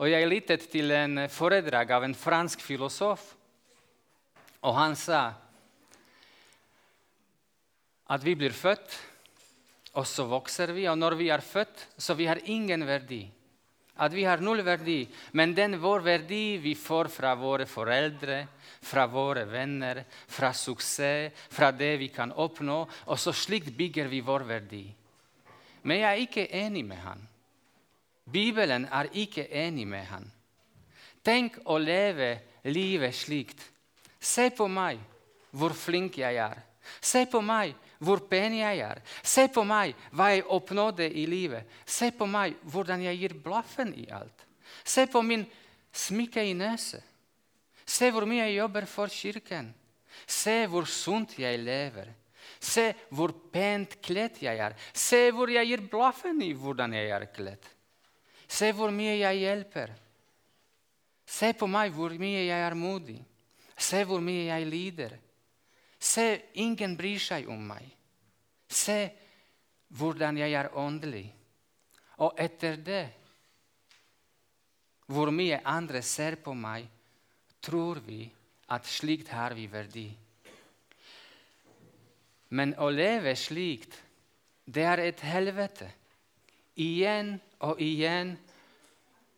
Og 0.00 0.08
Jeg 0.08 0.26
lyttet 0.26 0.64
til 0.72 0.90
en 0.90 1.26
foredrag 1.30 1.90
av 1.94 2.04
en 2.06 2.16
fransk 2.16 2.64
filosof, 2.64 3.22
og 4.64 4.76
han 4.78 4.96
sa 4.96 5.22
at 8.14 8.24
vi 8.24 8.34
blir 8.36 8.52
født, 8.52 8.98
og 9.94 10.06
så 10.08 10.26
vokser 10.28 10.72
vi. 10.74 10.88
Og 10.90 10.98
når 10.98 11.16
vi 11.20 11.30
er 11.32 11.44
født, 11.44 11.86
så 11.96 12.16
vi 12.18 12.26
har 12.28 12.42
ingen 12.50 12.84
verdi 12.88 13.22
at 13.94 14.10
vi 14.10 14.24
har 14.26 14.42
null 14.42 14.62
verdi, 14.66 15.04
men 15.38 15.54
den 15.54 15.76
vår 15.78 16.02
verdi 16.02 16.58
vi 16.58 16.74
får 16.74 17.10
fra 17.14 17.34
våre 17.38 17.66
foreldre, 17.66 18.40
fra 18.82 19.06
våre 19.06 19.44
venner, 19.46 20.02
fra 20.26 20.50
suksess, 20.52 21.30
fra 21.50 21.70
det 21.72 21.94
vi 22.00 22.08
kan 22.10 22.32
oppnå, 22.32 22.80
og 23.06 23.20
så 23.20 23.32
slikt 23.32 23.70
bygger 23.76 24.10
vi 24.10 24.20
vår 24.24 24.46
verdi. 24.48 24.84
Men 25.84 26.00
jeg 26.00 26.10
er 26.10 26.24
ikke 26.24 26.48
enig 26.58 26.84
med 26.88 27.00
han. 27.04 27.22
Bibelen 28.24 28.88
er 28.90 29.12
ikke 29.12 29.46
enig 29.52 29.86
med 29.86 30.04
han. 30.08 30.26
Tenk 31.24 31.60
å 31.70 31.78
leve 31.78 32.34
livet 32.66 33.14
slikt. 33.14 33.60
Se 34.24 34.48
på 34.56 34.66
meg, 34.72 35.00
hvor 35.52 35.74
flink 35.76 36.16
jeg 36.18 36.40
er. 36.40 36.62
Se 37.00 37.24
på 37.30 37.40
meg, 37.44 37.74
hvor 38.04 38.22
pen 38.28 38.56
jeg 38.58 38.80
er. 38.84 39.00
Se 39.22 39.46
på 39.52 39.64
meg, 39.68 39.94
hva 40.12 40.30
jeg 40.32 40.46
oppnådde 40.52 41.06
i 41.08 41.26
livet. 41.28 41.68
Se 41.86 42.10
på 42.12 42.26
meg, 42.28 42.56
hvordan 42.72 43.04
jeg 43.04 43.20
gir 43.20 43.36
blaffen 43.44 43.92
i 44.00 44.08
alt. 44.12 44.46
Se 44.84 45.06
på 45.08 45.22
min 45.24 45.44
smykke 45.94 46.44
i 46.44 46.54
nese. 46.56 47.00
Se 47.84 48.10
hvor 48.12 48.26
mye 48.28 48.46
jeg 48.46 48.58
jobber 48.58 48.88
for 48.88 49.12
kirken. 49.12 49.70
Se 50.26 50.64
hvor 50.70 50.88
sunt 50.88 51.36
jeg 51.38 51.60
lever. 51.60 52.08
Se 52.60 52.90
hvor 53.12 53.32
pent 53.52 53.98
kledd 54.04 54.40
jeg 54.44 54.60
er. 54.60 54.76
Se 54.92 55.28
hvor 55.34 55.52
jeg 55.52 55.68
gir 55.68 55.84
blaffen 55.90 56.40
i 56.44 56.52
hvordan 56.56 56.96
jeg 56.96 57.12
er 57.12 57.28
kledd. 57.32 57.68
Se 58.48 58.70
hvor 58.72 58.92
mye 58.94 59.18
jeg 59.18 59.44
hjelper. 59.44 59.92
Se 61.24 61.52
på 61.56 61.68
meg 61.68 61.92
hvor 61.92 62.12
mye 62.20 62.44
jeg 62.44 62.60
er 62.60 62.76
modig. 62.76 63.20
Se 63.76 64.04
hvor 64.06 64.22
mye 64.22 64.46
jeg 64.48 64.66
lider. 64.68 65.16
Se, 65.98 66.26
ingen 66.60 66.96
bryr 66.98 67.20
seg 67.22 67.48
om 67.50 67.60
meg. 67.72 67.86
Se 68.68 68.98
hvordan 69.98 70.38
jeg 70.38 70.54
er 70.58 70.70
åndelig. 70.78 71.26
Og 72.22 72.36
etter 72.38 72.76
det, 72.78 73.04
hvor 75.10 75.32
mye 75.34 75.60
andre 75.68 76.02
ser 76.02 76.38
på 76.40 76.54
meg, 76.56 76.86
tror 77.64 78.00
vi 78.04 78.24
at 78.72 78.86
slikt 78.88 79.32
har 79.34 79.56
vi 79.56 79.66
verdi. 79.68 80.06
Men 82.54 82.76
å 82.78 82.88
leve 82.92 83.34
slikt, 83.36 83.96
det 84.64 84.84
er 84.86 85.02
et 85.02 85.20
helvete. 85.26 85.88
Igjen 86.80 87.34
og 87.66 87.80
igjen 87.82 88.34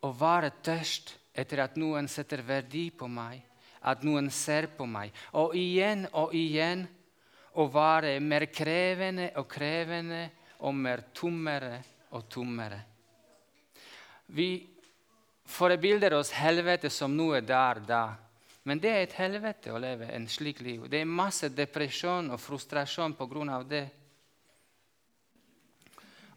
å 0.05 0.11
være 0.15 0.53
tørst 0.63 1.15
etter 1.37 1.63
at 1.65 1.77
noen 1.79 2.07
setter 2.11 2.43
verdi 2.45 2.87
på 2.93 3.09
meg 3.11 3.43
at 3.81 4.03
noen 4.05 4.29
ser 4.33 4.69
på 4.77 4.87
meg. 4.89 5.13
Og 5.37 5.55
igjen 5.57 6.07
og 6.13 6.33
igjen 6.35 6.85
å 7.57 7.67
være 7.73 8.17
mer 8.21 8.47
krevende 8.53 9.31
og 9.37 9.47
krevende 9.49 10.23
og 10.65 10.75
mer 10.75 11.07
tommere 11.13 11.79
og 12.13 12.27
tommere. 12.29 12.79
Vi 14.27 14.49
forbilder 15.47 16.17
oss 16.17 16.33
helvete 16.35 16.89
som 16.91 17.15
noe 17.15 17.41
der 17.41 17.81
da. 17.87 18.05
Men 18.67 18.81
det 18.83 18.91
er 18.91 19.05
et 19.05 19.15
helvete 19.15 19.71
å 19.71 19.79
leve 19.79 20.09
en 20.11 20.27
slik 20.27 20.59
liv. 20.59 20.89
Det 20.91 20.99
er 20.99 21.07
masse 21.07 21.47
depresjon 21.55 22.33
og 22.35 22.41
frustrasjon 22.41 23.15
pga. 23.15 23.63
det. 23.63 23.87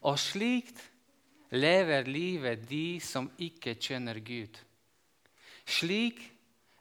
Og 0.06 0.18
slikt 0.18 0.78
lever 1.50 2.06
livet 2.06 2.68
de 2.68 3.00
som 3.02 3.26
ikke 3.38 3.74
kjenner 3.74 4.20
Gud. 4.22 4.54
Slik 5.66 6.22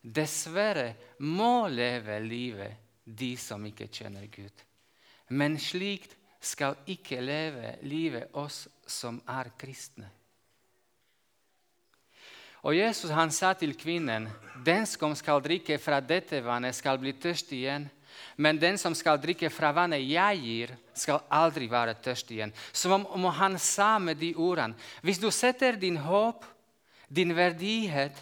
Dessverre 0.02 0.94
må 1.20 1.68
leve 1.68 2.20
livet 2.24 3.04
de 3.04 3.34
som 3.40 3.66
ikke 3.68 3.90
kjenner 3.92 4.30
Gud. 4.32 4.64
Men 5.30 5.58
slikt 5.60 6.16
skal 6.40 6.78
ikke 6.88 7.20
leve 7.22 7.76
livet 7.84 8.32
oss 8.40 8.64
som 8.88 9.20
er 9.28 9.52
kristne. 9.60 10.08
Og 12.64 12.76
Jesus 12.76 13.12
han 13.16 13.32
sa 13.32 13.54
til 13.54 13.76
kvinnen, 13.76 14.28
'Den 14.66 14.86
som 14.86 15.16
skal 15.16 15.42
drikke 15.42 15.78
fra 15.78 16.00
dette 16.00 16.44
vannet, 16.44 16.76
skal 16.76 16.98
bli 16.98 17.14
tørst 17.14 17.52
igjen.' 17.52 17.90
'Men 18.38 18.58
den 18.60 18.78
som 18.78 18.96
skal 18.96 19.18
drikke 19.18 19.50
fra 19.50 19.72
vannet 19.72 20.10
jeg 20.10 20.40
gir, 20.40 20.76
skal 20.94 21.22
aldri 21.32 21.68
være 21.68 21.94
tørst 21.94 22.32
igjen.' 22.32 22.54
Som 22.74 23.06
om 23.06 23.24
han 23.24 23.58
sa 23.58 24.00
med 24.00 24.18
de 24.18 24.34
ordene, 24.36 24.76
'Hvis 25.02 25.20
du 25.20 25.32
setter 25.32 25.76
din 25.76 25.98
håp, 25.98 26.46
din 27.10 27.36
verdighet, 27.36 28.16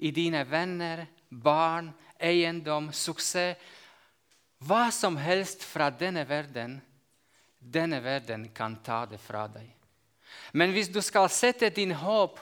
i 0.00 0.10
dine 0.10 0.50
venner, 0.50 1.06
barn, 1.30 1.92
eiendom, 2.18 2.90
suksess 2.92 3.56
Hva 4.60 4.90
som 4.92 5.16
helst 5.16 5.62
fra 5.64 5.88
denne 5.88 6.26
verden, 6.28 6.80
denne 7.58 8.02
verden 8.04 8.50
kan 8.52 8.74
ta 8.84 9.06
det 9.08 9.16
fra 9.16 9.46
deg. 9.48 9.70
Men 10.52 10.74
hvis 10.74 10.90
du 10.92 11.00
skal 11.00 11.30
sette 11.32 11.70
din 11.72 11.94
håp, 11.96 12.36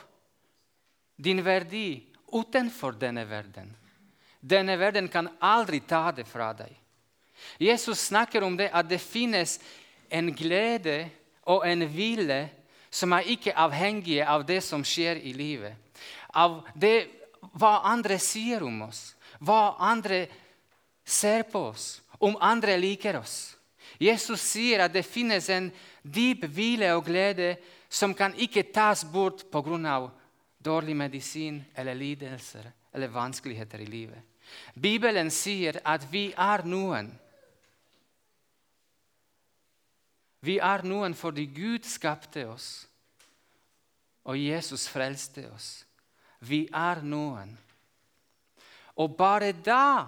din 1.14 1.44
verdi, 1.44 2.02
utenfor 2.32 2.98
denne 2.98 3.24
verden 3.28 3.74
Denne 4.40 4.76
verden 4.78 5.08
kan 5.08 5.28
aldri 5.42 5.80
ta 5.80 6.12
det 6.14 6.24
fra 6.28 6.52
deg. 6.54 6.70
Jesus 7.58 8.06
snakker 8.06 8.44
om 8.46 8.56
det 8.56 8.68
at 8.70 8.86
det 8.86 9.00
finnes 9.02 9.56
en 10.10 10.30
glede 10.34 11.08
og 11.42 11.66
en 11.66 11.82
hvile 11.90 12.44
som 12.90 13.12
er 13.12 13.26
ikke 13.34 13.56
avhengige 13.58 14.26
av 14.26 14.46
det 14.46 14.60
som 14.62 14.84
skjer 14.86 15.18
i 15.26 15.32
livet. 15.34 15.74
Av 16.30 16.60
det 16.74 17.17
hva 17.40 17.80
andre 17.88 18.18
sier 18.22 18.62
om 18.66 18.82
oss, 18.88 19.14
hva 19.40 19.76
andre 19.78 20.26
ser 21.04 21.46
på 21.50 21.68
oss, 21.70 22.00
om 22.18 22.36
andre 22.40 22.76
liker 22.76 23.20
oss. 23.20 23.56
Jesus 23.98 24.42
sier 24.42 24.84
at 24.84 24.92
det 24.94 25.06
finnes 25.06 25.48
en 25.50 25.70
dyp 26.02 26.44
hvile 26.54 26.92
og 26.96 27.06
glede 27.08 27.56
som 27.88 28.14
kan 28.14 28.34
ikke 28.36 28.68
tas 28.72 29.04
bort 29.04 29.46
pga. 29.50 30.10
dårlig 30.58 30.96
medisin 30.96 31.64
eller 31.74 31.94
lidelser 31.94 32.72
eller 32.92 33.08
vanskeligheter 33.08 33.78
i 33.78 33.86
livet. 33.86 34.22
Bibelen 34.74 35.30
sier 35.30 35.80
at 35.84 36.04
vi 36.12 36.32
er 36.36 36.64
noen. 36.64 37.12
Vi 40.40 40.58
er 40.58 40.84
noen 40.86 41.14
fordi 41.14 41.46
Gud 41.46 41.84
skapte 41.84 42.46
oss, 42.48 42.86
og 44.24 44.38
Jesus 44.38 44.88
frelste 44.88 45.48
oss. 45.50 45.87
Vi 46.46 46.68
er 46.72 47.02
noen. 47.02 47.56
Og 48.98 49.16
bare 49.18 49.52
da, 49.52 50.06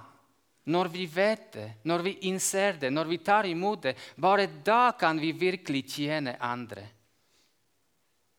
når 0.70 0.88
vi 0.92 1.06
vet 1.06 1.52
det, 1.54 1.68
når 1.86 2.04
vi 2.06 2.12
innser 2.30 2.78
det, 2.78 2.90
når 2.92 3.10
vi 3.10 3.18
tar 3.18 3.46
imot 3.46 3.82
det, 3.82 3.96
bare 4.16 4.46
da 4.46 4.92
kan 4.98 5.18
vi 5.18 5.32
virkelig 5.32 5.84
tjene 5.94 6.36
andre. 6.38 6.86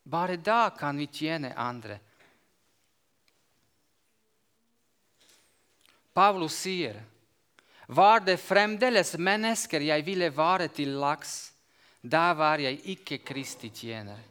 Bare 0.03 0.38
da 0.38 0.69
kan 0.77 0.98
vi 0.98 1.07
tjene 1.07 1.53
andre. 1.55 2.00
Paulus 6.13 6.53
sier, 6.53 7.03
'Var 7.88 8.19
det 8.19 8.39
fremdeles 8.39 9.17
mennesker 9.17 9.81
jeg 9.81 10.05
ville 10.05 10.29
være 10.29 10.67
til 10.67 10.89
laks, 11.00 11.53
da 12.03 12.33
var 12.33 12.60
jeg 12.60 12.79
ikke 12.86 13.17
Kristi 13.17 13.69
tjener.' 13.69 14.30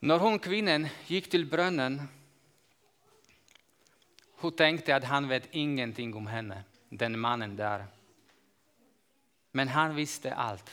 Når 0.00 0.18
hun 0.18 0.38
kvinnen 0.38 0.88
gikk 1.08 1.30
til 1.32 1.46
brønnen, 1.48 2.00
Hun 4.36 4.52
tenkte 4.52 4.92
at 4.92 5.06
han 5.08 5.28
vet 5.30 5.48
ingenting 5.56 6.10
om 6.14 6.26
henne, 6.28 6.64
den 6.90 7.18
mannen 7.18 7.56
der. 7.56 7.86
Men 9.56 9.68
han 9.72 9.96
visste 9.96 10.34
alt. 10.36 10.68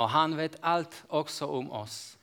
Og 0.00 0.08
han 0.08 0.38
vet 0.38 0.56
alt 0.64 0.96
også 1.08 1.50
om 1.60 1.68
oss. 1.82 2.16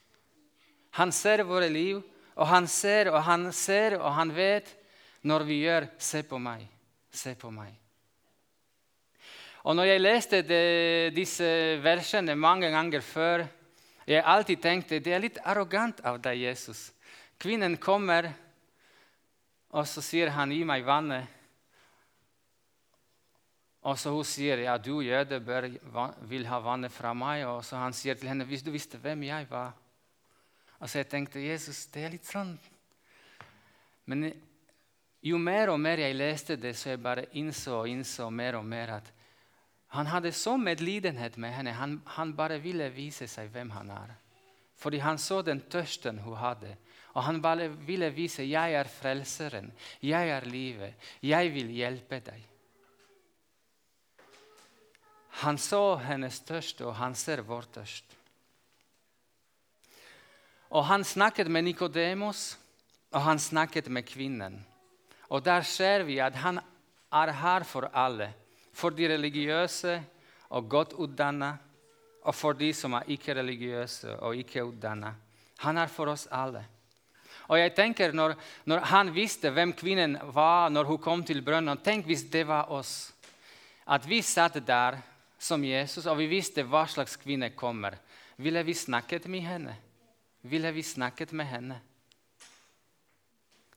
Han 0.97 1.13
ser 1.13 1.45
våre 1.45 1.69
liv, 1.69 2.01
og 2.33 2.49
han 2.49 2.65
ser 2.67 3.11
og 3.11 3.21
han 3.23 3.51
ser 3.53 3.99
og 3.99 4.09
han 4.17 4.33
vet 4.33 4.73
når 5.21 5.43
vi 5.43 5.61
gjør 5.61 5.87
'se 5.99 6.23
på 6.23 6.37
meg', 6.37 6.67
'se 7.11 7.35
på 7.35 7.49
meg'. 7.49 7.77
Og 9.63 9.75
når 9.75 9.83
jeg 9.83 10.01
leste 10.01 10.41
det, 10.41 11.15
disse 11.15 11.79
versene 11.83 12.35
mange 12.35 12.69
ganger 12.69 13.01
før, 13.01 13.47
jeg 14.07 14.23
alltid 14.23 14.61
tenkte 14.63 15.01
det 15.03 15.13
er 15.13 15.23
litt 15.23 15.39
arrogant 15.43 15.99
av 16.07 16.21
deg, 16.23 16.39
Jesus. 16.39 16.91
Kvinnen 17.37 17.75
kommer, 17.77 18.29
og 19.75 19.87
så 19.87 20.01
sier 20.01 20.31
han 20.31 20.51
'gi 20.51 20.63
meg 20.63 20.85
vannet'. 20.85 21.27
Og 23.87 23.95
så 23.99 24.11
hun 24.11 24.25
sier 24.27 24.65
ja, 24.65 24.77
du 24.77 24.99
jøde 25.01 25.39
bør, 25.39 25.69
vil 26.27 26.47
ha 26.49 26.59
vannet 26.59 26.91
fra 26.91 27.13
meg. 27.15 27.45
Og 27.47 27.63
så 27.63 27.79
han 27.79 27.93
sier 27.95 28.17
til 28.19 28.27
henne 28.27 28.47
hvis 28.47 28.65
du 28.65 28.71
visste 28.73 28.99
hvem 28.99 29.23
jeg 29.23 29.47
var. 29.49 29.73
Og 30.79 30.89
så 30.89 30.99
jeg 30.99 31.09
tenkte 31.09 31.39
Jesus, 31.39 31.85
det 31.93 32.03
er 32.03 32.13
litt 32.13 32.27
sånn 32.27 32.51
Men 34.05 34.27
jo 35.25 35.39
mer 35.41 35.71
og 35.73 35.79
mer 35.79 35.99
jeg 35.99 36.15
leste 36.15 36.55
det, 36.55 36.75
så 36.77 36.93
jeg 36.93 37.01
bare 37.03 37.25
innså 37.39 37.81
og 37.81 37.89
innså 37.91 38.29
mer 38.31 38.59
og 38.59 38.65
mer 38.65 38.93
at 38.99 39.09
han 39.97 40.05
hadde 40.11 40.31
så 40.31 40.57
medlidenhet 40.61 41.37
med 41.41 41.55
henne. 41.55 41.71
Han, 41.73 42.01
han 42.05 42.35
bare 42.37 42.59
ville 42.61 42.85
vise 42.93 43.25
seg 43.29 43.49
hvem 43.49 43.71
han 43.73 43.89
er. 43.89 44.11
Fordi 44.77 44.99
han 45.01 45.17
så 45.17 45.41
den 45.41 45.63
tørsten 45.73 46.19
hun 46.21 46.37
hadde. 46.37 46.75
Og 47.17 47.23
han 47.25 47.41
bare 47.41 47.65
ville 47.87 48.11
vise 48.13 48.45
jeg 48.45 48.75
er 48.77 48.89
frelseren, 48.91 49.71
jeg 50.05 50.29
er 50.29 50.45
livet, 50.45 50.93
jeg 51.25 51.49
vil 51.49 51.73
hjelpe 51.73 52.19
deg. 52.21 52.43
Han 55.41 55.57
så 55.57 55.95
hennes 56.01 56.39
tørst, 56.45 56.85
og 56.85 56.93
han 56.97 57.17
ser 57.17 57.41
vår 57.45 57.65
tørst. 57.73 58.13
Og 60.77 60.85
han 60.85 61.03
snakket 61.05 61.49
med 61.49 61.65
Nikodemos, 61.65 62.57
og 63.17 63.21
han 63.25 63.39
snakket 63.39 63.89
med 63.89 64.05
kvinnen. 64.05 64.61
Og 65.29 65.41
der 65.45 65.65
ser 65.65 66.05
vi 66.05 66.19
at 66.21 66.37
han 66.37 66.61
er 67.13 67.31
her 67.41 67.65
for 67.65 67.89
alle. 67.93 68.33
For 68.77 68.93
de 68.93 69.09
religiøse 69.09 69.97
og 70.53 70.69
godt 70.69 70.93
utdannede, 70.93 71.57
og 72.27 72.35
for 72.35 72.57
de 72.57 72.73
som 72.75 72.93
er 72.97 73.07
ikke-religiøse 73.15 74.17
og 74.19 74.35
ikke-utdannede. 74.37 75.13
Han 75.63 75.77
er 75.77 75.89
for 75.89 76.11
oss 76.11 76.27
alle. 76.31 76.65
Og 77.47 77.59
jeg 77.59 77.73
tenker, 77.75 78.11
når, 78.11 78.35
når, 78.67 78.83
han 78.91 79.13
visste 79.15 79.49
hvem 79.55 79.71
kvinnen 79.73 80.17
var 80.35 80.69
når 80.69 80.89
hun 80.89 80.99
kom 80.99 81.23
til 81.23 81.39
brønnen 81.41 81.79
Tenk 81.83 82.05
hvis 82.05 82.25
det 82.31 82.43
var 82.47 82.71
oss. 82.75 83.13
At 83.87 84.03
vi 84.09 84.21
satt 84.21 84.59
der 84.67 84.99
som 85.39 85.63
Jesus, 85.63 86.05
og 86.05 86.17
vi 86.19 86.27
visste 86.27 86.65
hva 86.67 86.83
slags 86.89 87.15
kvinne 87.15 87.53
kommer. 87.55 87.95
Ville 88.37 88.63
vi 88.65 88.73
snakket 88.73 89.29
med 89.31 89.45
henne? 89.47 89.77
Ville 90.41 90.71
vi 90.75 90.83
snakket 90.83 91.31
med 91.31 91.47
henne? 91.47 91.79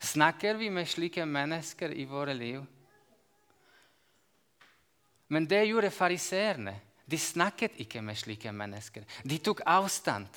Snakker 0.01 0.57
vi 0.59 0.71
med 0.73 0.89
slike 0.89 1.25
mennesker 1.27 1.93
i 1.95 2.05
våre 2.09 2.35
liv? 2.35 2.65
Men 5.31 5.47
det 5.49 5.65
gjorde 5.69 5.93
fariseerne. 5.95 6.77
De 7.11 7.19
snakket 7.19 7.79
ikke 7.83 8.03
med 8.03 8.19
slike 8.19 8.53
mennesker. 8.55 9.07
De 9.27 9.39
tok 9.43 9.63
avstand. 9.67 10.29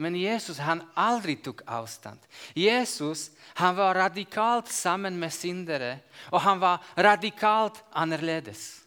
Men 0.00 0.16
Jesus 0.16 0.58
han 0.64 0.80
aldri 0.98 1.36
tok 1.44 1.62
avstand. 1.68 2.20
Jesus 2.56 3.30
han 3.60 3.76
var 3.76 3.94
radikalt 4.00 4.72
sammen 4.72 5.18
med 5.20 5.32
syndere, 5.32 5.98
og 6.32 6.40
han 6.40 6.60
var 6.60 6.80
radikalt 6.96 7.82
annerledes 7.92 8.82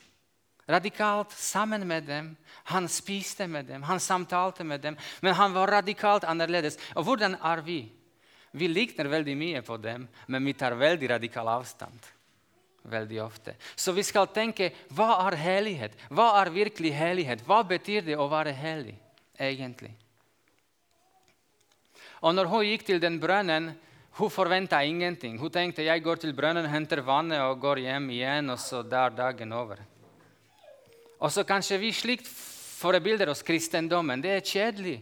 radikalt 0.70 1.32
sammen 1.32 1.88
med 1.88 2.04
dem. 2.04 2.36
Han 2.64 2.88
spiste 2.90 3.48
med 3.48 3.66
dem, 3.66 3.84
han 3.84 4.00
samtalte 4.00 4.64
med 4.64 4.82
dem, 4.82 4.98
men 5.22 5.34
han 5.34 5.54
var 5.54 5.68
radikalt 5.68 6.24
annerledes. 6.24 6.78
Og 6.96 7.04
hvordan 7.04 7.38
er 7.44 7.62
vi? 7.62 7.92
Vi 8.52 8.68
likner 8.68 9.10
veldig 9.12 9.36
mye 9.38 9.62
på 9.62 9.78
dem, 9.78 10.08
men 10.28 10.46
vi 10.46 10.54
tar 10.54 10.78
veldig 10.80 11.10
radikal 11.10 11.48
avstand. 11.52 12.00
Veldig 12.86 13.22
ofte. 13.24 13.56
Så 13.76 13.96
vi 13.98 14.04
skal 14.06 14.28
tenke 14.30 14.70
hva 14.94 15.16
er 15.26 15.38
hellighet? 15.42 15.96
Hva 16.14 16.36
er 16.42 16.54
virkelig 16.54 16.92
hellighet? 16.94 17.42
Hva 17.48 17.64
betyr 17.66 18.06
det 18.06 18.18
å 18.18 18.28
være 18.30 18.54
hellig, 18.54 18.94
egentlig? 19.42 19.96
Og 22.22 22.36
når 22.36 22.50
hun 22.52 22.66
gikk 22.66 22.86
til 22.86 23.02
den 23.02 23.18
brønnen, 23.22 23.74
hun 24.16 24.32
forventa 24.32 24.80
ingenting. 24.86 25.40
Hun 25.42 25.52
tenkte 25.52 25.84
jeg 25.84 26.04
går 26.06 26.22
til 26.22 26.34
brønnen, 26.38 26.70
henter 26.72 27.02
vannet 27.04 27.42
og 27.44 27.60
går 27.64 27.82
hjem 27.84 28.08
igjen, 28.16 28.54
og 28.54 28.62
så 28.62 28.80
der 28.86 29.12
dagen 29.18 29.52
over. 29.54 29.82
Og 31.20 31.34
så 31.34 31.44
kanskje 31.48 31.82
vi 31.82 31.92
slikt 31.96 32.30
forbilder 32.30 33.32
oss 33.34 33.44
kristendommen. 33.44 34.22
Det 34.24 34.32
er 34.38 34.46
kjedelig. 34.46 35.00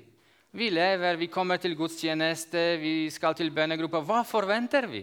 Vi 0.53 0.69
lever, 0.69 1.17
vi 1.17 1.27
kommer 1.33 1.57
til 1.57 1.75
gudstjeneste, 1.77 2.63
vi 2.81 3.09
skal 3.13 3.35
til 3.37 3.49
bønnegruppa. 3.53 4.03
Hva 4.05 4.21
forventer 4.25 4.85
vi? 4.89 5.01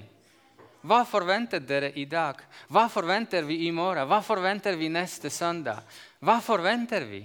Hva 0.81 1.03
forventer 1.05 1.61
dere 1.61 1.90
i 2.01 2.07
dag? 2.09 2.38
Hva 2.73 2.87
forventer 2.88 3.45
vi 3.45 3.66
i 3.66 3.73
morgen? 3.73 4.07
Hva 4.09 4.23
forventer 4.25 4.79
vi 4.81 4.88
neste 4.88 5.29
søndag? 5.31 5.83
Hva 6.25 6.38
forventer 6.40 7.05
vi? 7.05 7.21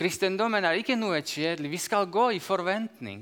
Kristendommen 0.00 0.64
er 0.64 0.80
ikke 0.80 0.96
noe 0.96 1.20
kjedelig. 1.20 1.74
Vi 1.74 1.80
skal 1.84 2.08
gå 2.08 2.30
i 2.32 2.40
forventning. 2.40 3.20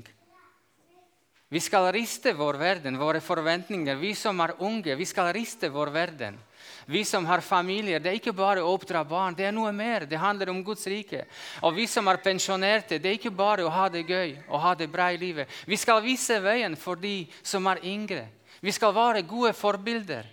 Vi 1.49 1.59
skal 1.59 1.89
riste 1.91 2.31
vår 2.37 2.59
verden, 2.61 2.97
våre 3.01 3.19
forventninger. 3.19 3.97
Vi 3.99 4.13
som 4.15 4.39
er 4.39 4.53
unge, 4.63 4.95
vi 4.95 5.05
skal 5.09 5.33
riste 5.33 5.67
vår 5.73 5.89
verden. 5.91 6.37
Vi 6.85 7.03
som 7.05 7.25
har 7.25 7.41
familier, 7.41 7.99
det 7.99 8.13
er 8.13 8.19
ikke 8.19 8.35
bare 8.37 8.61
å 8.63 8.71
oppdra 8.77 9.01
barn, 9.03 9.35
det 9.35 9.49
er 9.49 9.53
noe 9.53 9.73
mer. 9.75 10.05
Det 10.05 10.21
handler 10.21 10.53
om 10.53 10.63
Guds 10.63 10.87
rike. 10.87 11.25
Og 11.65 11.75
vi 11.75 11.87
som 11.89 12.07
er 12.07 12.21
pensjonerte, 12.23 13.01
det 13.01 13.11
er 13.11 13.17
ikke 13.17 13.33
bare 13.33 13.65
å 13.65 13.73
ha 13.73 13.89
det 13.89 14.05
gøy 14.07 14.37
og 14.47 14.61
ha 14.61 14.75
det 14.77 14.87
bra 14.93 15.09
i 15.11 15.19
livet. 15.19 15.49
Vi 15.67 15.77
skal 15.77 16.03
vise 16.05 16.39
veien 16.39 16.77
for 16.79 17.01
de 17.01 17.25
som 17.43 17.67
er 17.73 17.81
yngre. 17.83 18.27
Vi 18.61 18.71
skal 18.75 18.95
være 18.95 19.23
gode 19.27 19.53
forbilder. 19.53 20.27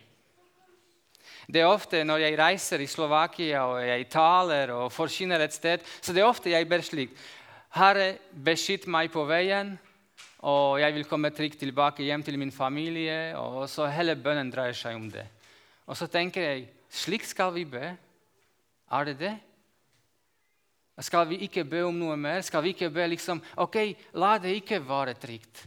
Det 1.47 1.61
er 1.61 1.71
ofte 1.71 2.05
Når 2.05 2.19
jeg 2.25 2.39
reiser 2.39 2.83
i 2.83 2.91
Slovakia 2.91 3.63
og 3.71 3.81
jeg 3.87 4.09
taler 4.11 4.73
og 4.75 4.93
forkynner 4.93 5.41
et 5.41 5.55
sted, 5.55 5.79
så 6.01 6.13
det 6.13 6.23
er 6.23 6.27
ofte 6.27 6.51
jeg 6.51 6.69
ber 6.69 6.83
slik 6.83 7.13
Herre, 7.77 8.17
beskytt 8.33 8.87
meg 8.89 9.11
på 9.13 9.27
veien, 9.29 9.75
og 10.49 10.81
jeg 10.81 10.95
vil 10.95 11.05
komme 11.05 11.31
trygt 11.31 11.59
tilbake 11.61 12.07
hjem 12.07 12.23
til 12.25 12.39
min 12.39 12.53
familie. 12.53 13.37
Og 13.37 13.69
så 13.69 13.87
Hele 13.93 14.17
bønnen 14.17 14.51
dreier 14.51 14.75
seg 14.77 14.97
om 14.97 15.11
det. 15.13 15.27
Og 15.87 15.97
så 15.97 16.07
tenker 16.07 16.43
jeg 16.43 16.69
slik 16.91 17.27
skal 17.27 17.53
vi 17.55 17.67
be. 17.69 17.93
Er 18.91 19.05
det 19.05 19.19
det? 19.21 19.35
Skal 21.05 21.29
vi 21.29 21.43
ikke 21.45 21.67
be 21.69 21.83
om 21.85 21.99
noe 21.99 22.17
mer? 22.17 22.41
Skal 22.41 22.63
vi 22.65 22.73
ikke 22.73 22.89
be 22.91 23.05
liksom 23.13 23.43
Ok, 23.61 23.77
la 24.17 24.39
det 24.41 24.57
ikke 24.57 24.81
være 24.81 25.15
trygt. 25.21 25.67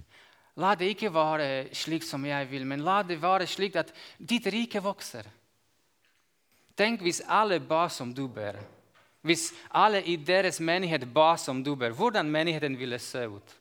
La 0.59 0.73
det 0.75 0.89
ikke 0.91 1.11
være 1.13 1.69
slik 1.75 2.03
som 2.03 2.25
jeg 2.27 2.49
vil, 2.51 2.65
men 2.67 2.83
la 2.83 2.99
det 3.03 3.19
være 3.21 3.47
slik 3.47 3.77
at 3.79 3.93
ditt 4.19 4.47
rike 4.51 4.81
vokser. 4.83 5.27
Tenk 6.75 7.03
hvis 7.03 7.21
alle 7.27 7.59
ba 7.63 7.87
som 7.91 8.11
du 8.15 8.25
ber. 8.27 8.59
Hvis 9.23 9.49
alle 9.75 10.01
i 10.07 10.15
deres 10.15 10.59
menighet 10.63 11.03
ba 11.13 11.33
som 11.39 11.63
du 11.63 11.73
ber, 11.75 11.95
hvordan 11.95 12.27
menigheten 12.31 12.77
ville 12.79 12.99
se 12.99 13.25
ut. 13.27 13.55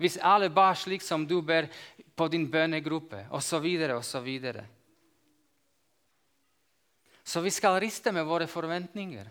Hvis 0.00 0.16
alle 0.20 0.48
ba 0.50 0.70
slik 0.76 1.04
som 1.04 1.26
du 1.28 1.40
ber 1.42 1.68
på 2.16 2.28
din 2.28 2.48
bønnegruppe, 2.50 3.26
osv., 3.30 3.66
osv. 3.96 4.30
Så 7.24 7.40
vi 7.40 7.50
skal 7.50 7.80
riste 7.80 8.12
med 8.12 8.24
våre 8.26 8.46
forventninger. 8.46 9.28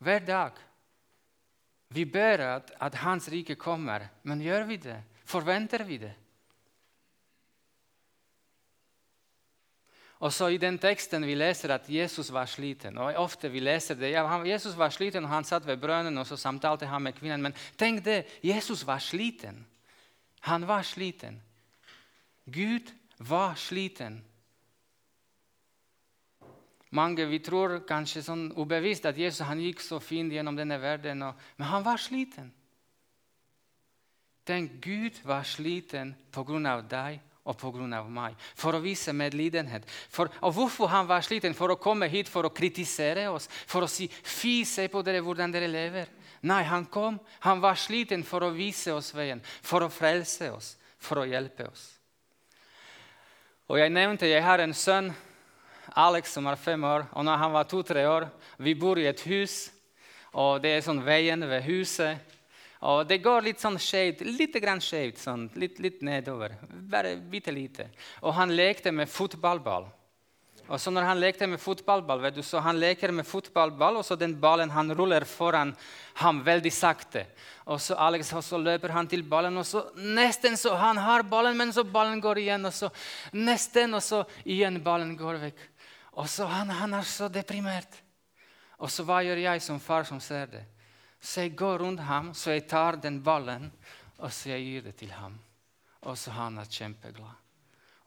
Hver 0.00 0.26
dag. 0.26 0.52
Vi 1.90 2.04
ber 2.06 2.42
at, 2.46 2.70
at 2.78 2.94
Hans 3.02 3.28
rike 3.32 3.56
kommer, 3.58 4.06
men 4.22 4.42
gjør 4.42 4.66
vi 4.68 4.76
det? 4.78 5.00
Forventer 5.26 5.82
vi 5.86 5.98
det? 5.98 6.12
Og 10.20 10.32
så 10.32 10.50
I 10.52 10.58
den 10.60 10.76
teksten 10.78 11.24
vi 11.24 11.34
leser 11.34 11.72
at 11.72 11.88
Jesus 11.88 12.28
var 12.32 12.46
sliten. 12.46 12.98
og 12.98 13.16
ofte 13.16 13.48
vi 13.48 13.60
leser 13.60 13.94
det, 13.96 14.12
ja, 14.12 14.24
Jesus 14.44 14.76
var 14.76 14.90
sliten, 14.92 15.24
og 15.24 15.30
han 15.30 15.44
satt 15.44 15.66
ved 15.66 15.80
brønnen 15.80 16.18
og 16.18 16.26
så 16.26 16.36
samtalte 16.36 16.86
han 16.86 17.02
med 17.02 17.16
kvinnen. 17.16 17.42
Men 17.42 17.54
tenk 17.76 18.04
det, 18.04 18.26
Jesus 18.44 18.86
var 18.86 18.98
sliten. 18.98 19.64
Han 20.40 20.68
var 20.68 20.82
sliten. 20.82 21.40
Gud 22.44 22.92
var 23.18 23.54
sliten. 23.54 24.20
Mange 26.90 27.26
vi 27.30 27.38
tror 27.38 27.78
kanskje 27.86 28.24
sånn 28.26 28.48
ubevisst 28.58 29.04
at 29.06 29.18
Jesus 29.18 29.46
han 29.46 29.60
gikk 29.62 29.82
så 29.84 30.00
fint 30.02 30.32
gjennom 30.34 30.56
denne 30.58 30.80
verden, 30.82 31.22
og, 31.22 31.38
men 31.56 31.70
han 31.70 31.84
var 31.86 32.02
sliten. 32.02 32.50
Tenk, 34.46 34.80
Gud 34.82 35.20
var 35.22 35.44
sliten 35.46 36.16
pga. 36.34 36.80
deg 36.82 37.20
og 37.44 37.56
pga. 37.56 38.02
meg, 38.08 38.34
for 38.54 38.74
å 38.74 38.82
vise 38.82 39.12
medlidenhet. 39.12 39.86
For, 40.10 40.30
og 40.42 40.54
hvorfor 40.54 40.90
han 40.90 41.06
var 41.06 41.22
sliten? 41.22 41.54
For 41.54 41.70
å 41.70 41.78
komme 41.78 42.08
hit 42.08 42.28
for 42.28 42.44
å 42.44 42.50
kritisere 42.50 43.28
oss, 43.30 43.48
for 43.66 43.82
å 43.82 43.88
si 43.88 44.08
'fy, 44.08 44.64
se 44.64 44.88
på 44.88 45.02
dere 45.02 45.20
hvordan 45.20 45.52
dere 45.52 45.68
lever'. 45.68 46.10
Nei, 46.42 46.62
han 46.64 46.86
kom, 46.86 47.20
han 47.40 47.60
var 47.60 47.74
sliten 47.74 48.24
for 48.24 48.42
å 48.42 48.50
vise 48.50 48.92
oss 48.92 49.12
veien, 49.14 49.42
for 49.62 49.84
å 49.84 49.90
frelse 49.92 50.50
oss, 50.50 50.76
for 50.98 51.20
å 51.20 51.28
hjelpe 51.28 51.68
oss. 51.68 52.00
Og 53.68 53.78
Jeg 53.78 53.90
nevnte 53.90 54.26
jeg 54.26 54.42
har 54.42 54.58
en 54.58 54.74
sønn, 54.74 55.14
Alex, 55.96 56.32
som 56.32 56.46
er 56.46 56.56
fem 56.56 56.84
år. 56.84 57.06
og 57.12 57.24
når 57.24 57.36
han 57.36 57.52
var 57.52 57.64
to-tre 57.64 58.06
år, 58.08 58.28
Vi 58.58 58.74
bor 58.74 58.98
i 58.98 59.06
et 59.06 59.20
hus, 59.20 59.70
og 60.32 60.62
det 60.62 60.70
er 60.76 60.80
sånn 60.80 61.04
veien 61.04 61.40
ved 61.40 61.62
huset. 61.62 62.18
Og 62.80 63.06
det 63.06 63.20
går 63.22 63.42
litt 63.42 63.60
sånn 63.60 63.76
skjevt, 63.76 64.22
litt 64.24 64.54
grann 64.62 64.80
skjevt, 64.80 65.18
sånn, 65.18 65.50
litt, 65.54 65.78
litt 65.78 66.00
nedover. 66.02 66.54
Bare 66.70 67.16
bitte 67.16 67.52
lite. 67.52 67.90
Og 68.22 68.32
han 68.34 68.54
lekte 68.56 68.92
med 68.92 69.08
fotballball. 69.08 69.90
Og 70.70 70.78
så 70.78 70.92
når 70.94 71.02
han 71.08 71.18
lekte 71.18 71.48
med 71.50 71.58
fotballball, 71.58 72.20
vet 72.22 72.36
du, 72.36 72.44
så 72.46 72.60
han 72.62 72.78
leker 72.78 73.10
med 73.10 73.26
fotballball, 73.26 73.98
og 73.98 74.04
så 74.06 74.14
den 74.16 74.36
ballen 74.38 74.70
han 74.70 74.94
ruller 74.94 75.26
foran 75.26 75.72
ham 76.22 76.44
veldig 76.46 76.70
sakte. 76.70 77.24
Og 77.66 77.80
så 77.82 77.96
Alex, 77.98 78.30
og 78.38 78.44
så 78.46 78.60
løper 78.60 78.94
han 78.94 79.08
til 79.10 79.24
ballen, 79.26 79.58
og 79.58 79.66
så 79.66 79.82
nesten 79.98 80.54
så 80.56 80.76
han 80.78 81.00
har 81.02 81.26
ballen, 81.26 81.58
men 81.58 81.74
så 81.74 81.82
ballen 81.82 82.22
går 82.22 82.44
igjen, 82.44 82.70
og 82.70 82.76
så 82.76 82.92
nesten, 83.34 83.98
og 83.98 84.04
så 84.06 84.22
igjen 84.46 84.78
ballen 84.84 85.16
går 85.18 85.42
vekk. 85.48 85.66
Og 86.18 86.28
så 86.28 86.46
han, 86.50 86.70
han 86.70 86.94
er 86.94 87.06
så 87.06 87.28
deprimert. 87.28 88.00
Og 88.80 88.90
så 88.90 89.04
hva 89.06 89.20
gjør 89.22 89.42
jeg 89.44 89.62
som 89.62 89.80
far 89.80 90.06
som 90.08 90.20
ser 90.20 90.50
det? 90.50 90.64
Så 91.20 91.44
jeg 91.44 91.56
går 91.56 91.82
rundt 91.82 92.00
ham, 92.00 92.32
så 92.34 92.54
jeg 92.54 92.66
tar 92.68 92.96
den 92.96 93.20
ballen, 93.22 93.68
og 94.18 94.32
så 94.32 94.54
jeg 94.54 94.64
gir 94.64 94.86
det 94.88 94.96
til 94.96 95.12
ham. 95.12 95.36
Og 96.08 96.16
så 96.16 96.32
han 96.32 96.56
er 96.58 96.68
kjempeglad. 96.70 97.36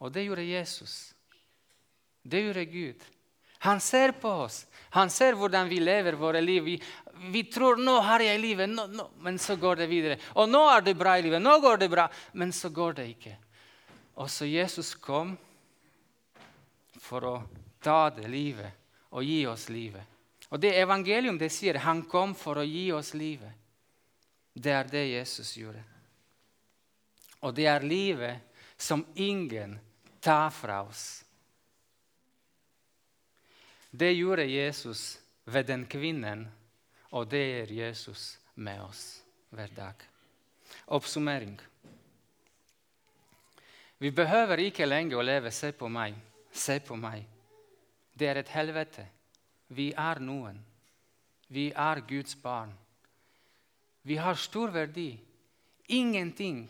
Og 0.01 0.11
det 0.11 0.25
gjorde 0.25 0.45
Jesus. 0.49 1.13
Det 2.23 2.41
gjorde 2.41 2.65
Gud. 2.65 3.05
Han 3.63 3.79
ser 3.79 4.11
på 4.19 4.27
oss. 4.43 4.65
Han 4.91 5.09
ser 5.09 5.37
hvordan 5.39 5.69
vi 5.69 5.77
lever 5.79 6.17
våre 6.19 6.41
liv. 6.41 6.63
Vi, 6.63 6.73
vi 7.31 7.43
tror 7.47 7.77
'nå 7.79 7.99
har 8.01 8.19
jeg 8.19 8.41
livet', 8.41 8.67
nå, 8.67 8.87
nå. 8.87 9.09
men 9.23 9.39
så 9.39 9.55
går 9.55 9.75
det 9.75 9.87
videre. 9.87 10.17
Og 10.35 10.49
nå 10.49 10.65
er 10.69 10.81
det 10.81 10.97
bra 10.97 11.15
i 11.17 11.21
livet. 11.21 11.41
Nå 11.41 11.59
går 11.61 11.77
det 11.77 11.89
bra, 11.89 12.09
men 12.33 12.51
så 12.51 12.69
går 12.69 12.93
det 12.93 13.07
ikke. 13.07 13.37
Og 14.15 14.29
så 14.29 14.45
Jesus 14.45 14.95
kom 14.95 15.37
for 16.99 17.23
å 17.23 17.35
ta 17.83 18.09
det 18.15 18.27
livet 18.31 18.71
og 19.13 19.23
gi 19.23 19.43
oss 19.47 19.67
livet. 19.69 20.13
Og 20.49 20.61
det 20.61 20.75
evangelium 20.77 21.37
det 21.37 21.49
sier 21.51 21.81
han 21.83 22.03
kom 22.09 22.35
for 22.37 22.61
å 22.61 22.67
gi 22.67 22.91
oss 22.93 23.13
livet. 23.17 23.51
Det 24.53 24.71
er 24.71 24.89
det 24.89 25.03
Jesus 25.09 25.55
gjorde. 25.57 25.81
Og 27.43 27.55
det 27.57 27.65
er 27.67 27.85
livet 27.85 28.61
som 28.77 29.03
ingen 29.15 29.75
tar 30.21 30.49
fra 30.53 30.83
oss. 30.85 31.23
Det 33.89 34.11
gjorde 34.13 34.45
Jesus 34.45 35.19
ved 35.43 35.67
den 35.67 35.85
kvinnen, 35.85 36.47
og 37.13 37.27
det 37.29 37.43
er 37.61 37.73
Jesus 37.73 38.37
med 38.55 38.81
oss 38.81 39.03
hver 39.53 39.73
dag. 39.75 40.07
Oppsummering. 40.85 41.59
Vi 43.97 44.11
behøver 44.11 44.63
ikke 44.65 44.85
lenger 44.85 45.17
å 45.17 45.25
leve 45.25 45.51
'se 45.51 45.71
på 45.71 45.87
meg', 45.87 46.15
'se 46.51 46.79
på 46.79 46.95
meg'. 46.95 47.32
Det 48.13 48.27
er 48.29 48.39
et 48.41 48.53
helvete. 48.53 49.05
Vi 49.73 49.91
er 49.97 50.21
noen. 50.21 50.59
Vi 51.47 51.71
er 51.71 52.01
Guds 52.07 52.35
barn. 52.35 52.73
Vi 54.03 54.17
har 54.17 54.35
stor 54.35 54.71
verdi. 54.73 55.11
Ingenting 55.87 56.65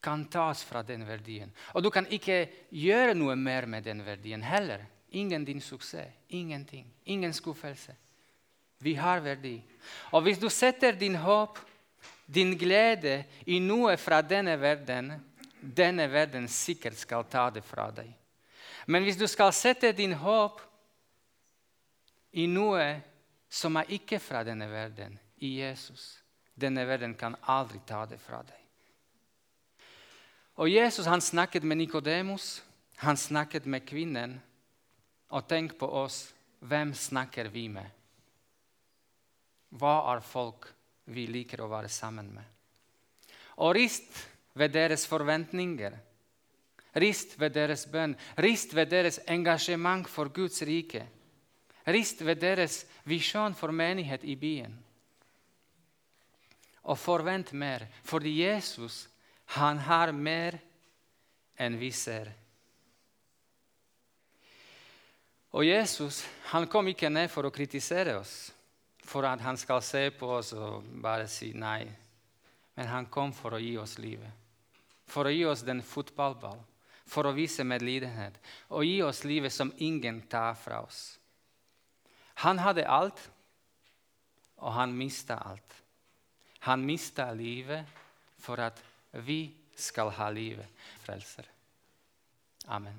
kan 0.00 0.24
tas 0.30 0.64
fra 0.64 0.82
den 0.82 1.06
verdien. 1.06 1.50
Og 1.74 1.82
du 1.82 1.90
kan 1.90 2.06
ikke 2.10 2.46
gjøre 2.70 3.14
noe 3.14 3.36
mer 3.36 3.66
med 3.66 3.84
den 3.84 4.04
verdien 4.06 4.42
heller. 4.42 4.84
Ingen 5.10 5.44
din 5.44 5.60
suksess. 5.60 6.12
Ingenting. 6.28 6.86
Ingen 7.04 7.32
skuffelse. 7.32 7.94
Vi 8.78 8.94
har 8.94 9.20
verdi. 9.24 9.56
Og 10.12 10.22
hvis 10.22 10.38
du 10.38 10.48
setter 10.52 10.92
din 10.92 11.16
håp, 11.16 11.58
din 12.26 12.56
glede, 12.58 13.24
i 13.46 13.58
noe 13.62 13.96
fra 13.96 14.20
denne 14.22 14.56
verden, 14.60 15.12
denne 15.60 16.08
verden 16.12 16.48
sikkert 16.48 16.98
skal 16.98 17.24
ta 17.30 17.48
det 17.50 17.64
fra 17.64 17.88
deg. 17.94 18.10
Men 18.86 19.02
hvis 19.02 19.18
du 19.18 19.26
skal 19.30 19.52
sette 19.54 19.90
din 19.96 20.14
håp 20.18 20.60
i 22.38 22.46
noe 22.50 22.84
som 23.50 23.78
er 23.80 23.90
ikke 23.98 24.20
fra 24.22 24.44
denne 24.46 24.68
verden, 24.70 25.18
i 25.42 25.58
Jesus 25.60 26.14
Denne 26.56 26.86
verden 26.88 27.12
kan 27.20 27.34
aldri 27.52 27.82
ta 27.84 28.06
det 28.08 28.16
fra 28.16 28.38
deg. 28.40 28.60
Og 30.56 30.70
Jesus 30.72 31.04
han 31.04 31.20
snakket 31.20 31.66
med 31.68 31.82
Nikodemus, 31.82 32.62
han 33.04 33.16
snakket 33.20 33.66
med 33.68 33.84
kvinnen. 33.84 34.38
Og 35.36 35.44
tenk 35.48 35.74
på 35.76 35.88
oss. 36.00 36.32
Hvem 36.64 36.94
snakker 36.96 37.50
vi 37.52 37.66
med? 37.68 37.84
Hva 39.76 39.98
er 40.14 40.24
folk 40.24 40.70
vi 41.12 41.26
liker 41.28 41.60
å 41.60 41.68
være 41.68 41.90
sammen 41.92 42.30
med? 42.32 42.46
Og 43.60 43.74
rist 43.76 44.22
ved 44.56 44.72
deres 44.72 45.04
forventninger. 45.08 45.92
Rist 46.96 47.36
ved 47.40 47.52
deres 47.54 47.84
bønn. 47.92 48.16
Rist 48.40 48.74
ved 48.74 48.90
deres 48.90 49.20
engasjement 49.28 50.08
for 50.08 50.32
Guds 50.32 50.62
rike. 50.62 51.04
Rist 51.86 52.24
ved 52.24 52.40
deres 52.40 52.84
visjon 53.04 53.54
for 53.54 53.70
menighet 53.70 54.24
i 54.24 54.36
byen. 54.36 54.72
Og 56.86 56.98
forvent 56.98 57.52
mer, 57.52 57.86
fordi 58.04 58.42
Jesus 58.42 59.08
han 59.58 59.78
har 59.78 60.12
mer 60.12 60.58
enn 61.58 61.78
vi 61.78 61.90
ser. 61.94 62.32
Og 65.56 65.64
Jesus 65.64 66.24
han 66.50 66.66
kom 66.68 66.88
ikke 66.90 67.10
ned 67.10 67.30
for 67.32 67.46
å 67.46 67.54
kritisere 67.54 68.16
oss, 68.18 68.50
for 69.06 69.24
at 69.24 69.40
han 69.40 69.56
skal 69.56 69.82
se 69.82 70.08
på 70.10 70.28
oss 70.38 70.52
og 70.52 70.84
bare 71.02 71.28
si 71.30 71.52
nei. 71.56 71.86
Men 72.76 72.90
han 72.92 73.06
kom 73.08 73.32
for 73.32 73.56
å 73.56 73.62
gi 73.62 73.76
oss 73.80 73.96
livet, 74.02 74.30
for 75.08 75.26
å 75.26 75.32
gi 75.32 75.46
oss 75.48 75.64
den 75.64 75.80
fotballball, 75.86 76.58
for 77.06 77.28
å 77.28 77.34
vise 77.36 77.64
medlidenhet 77.64 78.38
og 78.74 78.84
gi 78.86 78.98
oss 79.06 79.22
livet 79.24 79.54
som 79.54 79.72
ingen 79.78 80.22
tar 80.30 80.54
fra 80.58 80.82
oss. 80.82 81.18
Han 82.44 82.60
hadde 82.60 82.84
alt, 82.88 83.20
og 84.60 84.72
han 84.76 84.92
mista 84.96 85.38
alt. 85.40 85.76
Han 86.66 86.84
mista 86.84 87.30
livet 87.32 87.86
for 88.42 88.60
at 88.60 88.82
vi 89.24 89.54
skal 89.76 90.10
ha 90.18 90.28
livet. 90.34 90.66
Frelser. 91.04 91.48
Amen. 92.66 92.98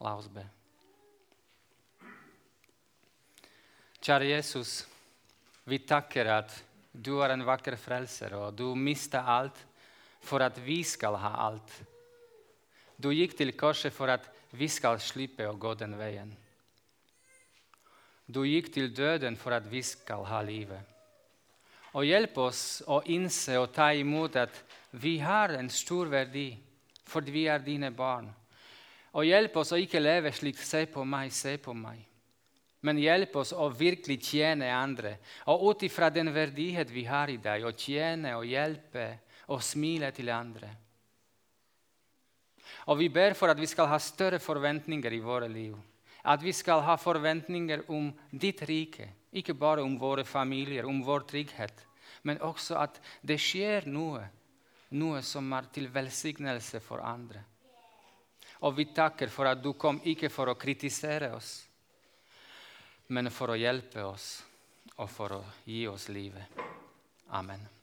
La 0.00 0.14
oss 0.18 0.28
be. 0.30 0.44
Kjære 4.00 4.30
Jesus, 4.30 4.84
vi 5.68 5.80
takker 5.84 6.30
at 6.32 6.54
du 6.92 7.18
er 7.20 7.34
en 7.34 7.44
vakker 7.46 7.76
frelser, 7.78 8.32
og 8.38 8.54
du 8.56 8.72
mista 8.74 9.20
alt 9.28 9.58
for 10.24 10.42
at 10.44 10.56
vi 10.64 10.80
skal 10.84 11.18
ha 11.20 11.34
alt. 11.48 11.74
Du 13.00 13.08
gikk 13.14 13.36
til 13.38 13.54
korset 13.56 13.94
for 13.96 14.12
at 14.12 14.26
vi 14.52 14.68
skal 14.68 15.00
slippe 15.00 15.46
å 15.48 15.56
gå 15.56 15.72
den 15.80 15.96
veien. 15.96 16.32
Du 18.28 18.42
gikk 18.44 18.68
til 18.74 18.90
døden 18.94 19.38
for 19.40 19.56
at 19.56 19.64
vi 19.70 19.80
skal 19.82 20.26
ha 20.28 20.42
livet. 20.44 20.82
Og 21.96 22.04
hjelp 22.06 22.36
oss 22.38 22.82
å 22.86 23.00
innse 23.10 23.56
og 23.58 23.72
ta 23.74 23.88
imot 23.96 24.36
at 24.38 24.60
vi 25.02 25.16
har 25.18 25.56
en 25.56 25.70
stor 25.72 26.12
verdi 26.12 26.52
fordi 27.10 27.32
vi 27.34 27.48
er 27.50 27.64
dine 27.64 27.90
barn. 27.90 28.28
Og 29.18 29.26
hjelp 29.26 29.56
oss 29.58 29.72
å 29.74 29.80
ikke 29.80 29.98
leve 29.98 30.30
slik 30.30 30.58
'se 30.58 30.86
på 30.86 31.02
meg, 31.04 31.32
se 31.32 31.56
på 31.58 31.74
meg' 31.74 32.10
men 32.80 33.00
hjelp 33.00 33.34
oss 33.42 33.52
å 33.52 33.68
virkelig 33.76 34.18
tjene 34.30 34.70
andre. 34.72 35.18
Og 35.52 35.70
ut 35.70 35.82
ifra 35.84 36.08
den 36.12 36.32
verdighet 36.32 36.90
vi 36.92 37.04
har 37.08 37.28
i 37.28 37.36
deg, 37.40 37.64
å 37.64 37.76
tjene 37.76 38.36
og 38.38 38.46
hjelpe 38.48 39.06
og 39.52 39.62
smile 39.64 40.12
til 40.16 40.32
andre. 40.32 40.70
Og 42.90 42.98
vi 42.98 43.08
ber 43.12 43.36
for 43.38 43.52
at 43.52 43.60
vi 43.60 43.68
skal 43.70 43.88
ha 43.90 43.98
større 44.02 44.40
forventninger 44.42 45.14
i 45.14 45.22
våre 45.22 45.48
liv. 45.48 45.76
At 46.26 46.42
vi 46.42 46.52
skal 46.52 46.82
ha 46.84 46.96
forventninger 47.00 47.86
om 47.88 48.10
ditt 48.30 48.64
rike. 48.68 49.08
Ikke 49.32 49.54
bare 49.54 49.84
om 49.86 49.94
våre 49.98 50.24
familier, 50.26 50.88
om 50.90 50.98
vår 51.06 51.22
trygghet, 51.30 51.86
men 52.26 52.40
også 52.42 52.80
at 52.82 52.98
det 53.22 53.38
skjer 53.40 53.86
noe. 53.86 54.24
Noe 54.90 55.22
som 55.22 55.52
er 55.54 55.70
til 55.70 55.86
velsignelse 55.94 56.80
for 56.82 56.98
andre. 57.06 57.44
Og 58.66 58.74
vi 58.76 58.90
takker 58.90 59.30
for 59.30 59.46
at 59.46 59.62
du 59.62 59.72
kom 59.78 60.02
ikke 60.04 60.28
for 60.34 60.50
å 60.50 60.58
kritisere 60.58 61.30
oss 61.36 61.60
men 63.10 63.30
for 63.34 63.50
å 63.50 63.58
hjelpe 63.58 64.04
oss 64.06 64.28
og 64.96 65.10
for 65.10 65.40
å 65.40 65.42
gi 65.66 65.82
oss 65.90 66.08
livet. 66.14 66.62
Amen. 67.34 67.79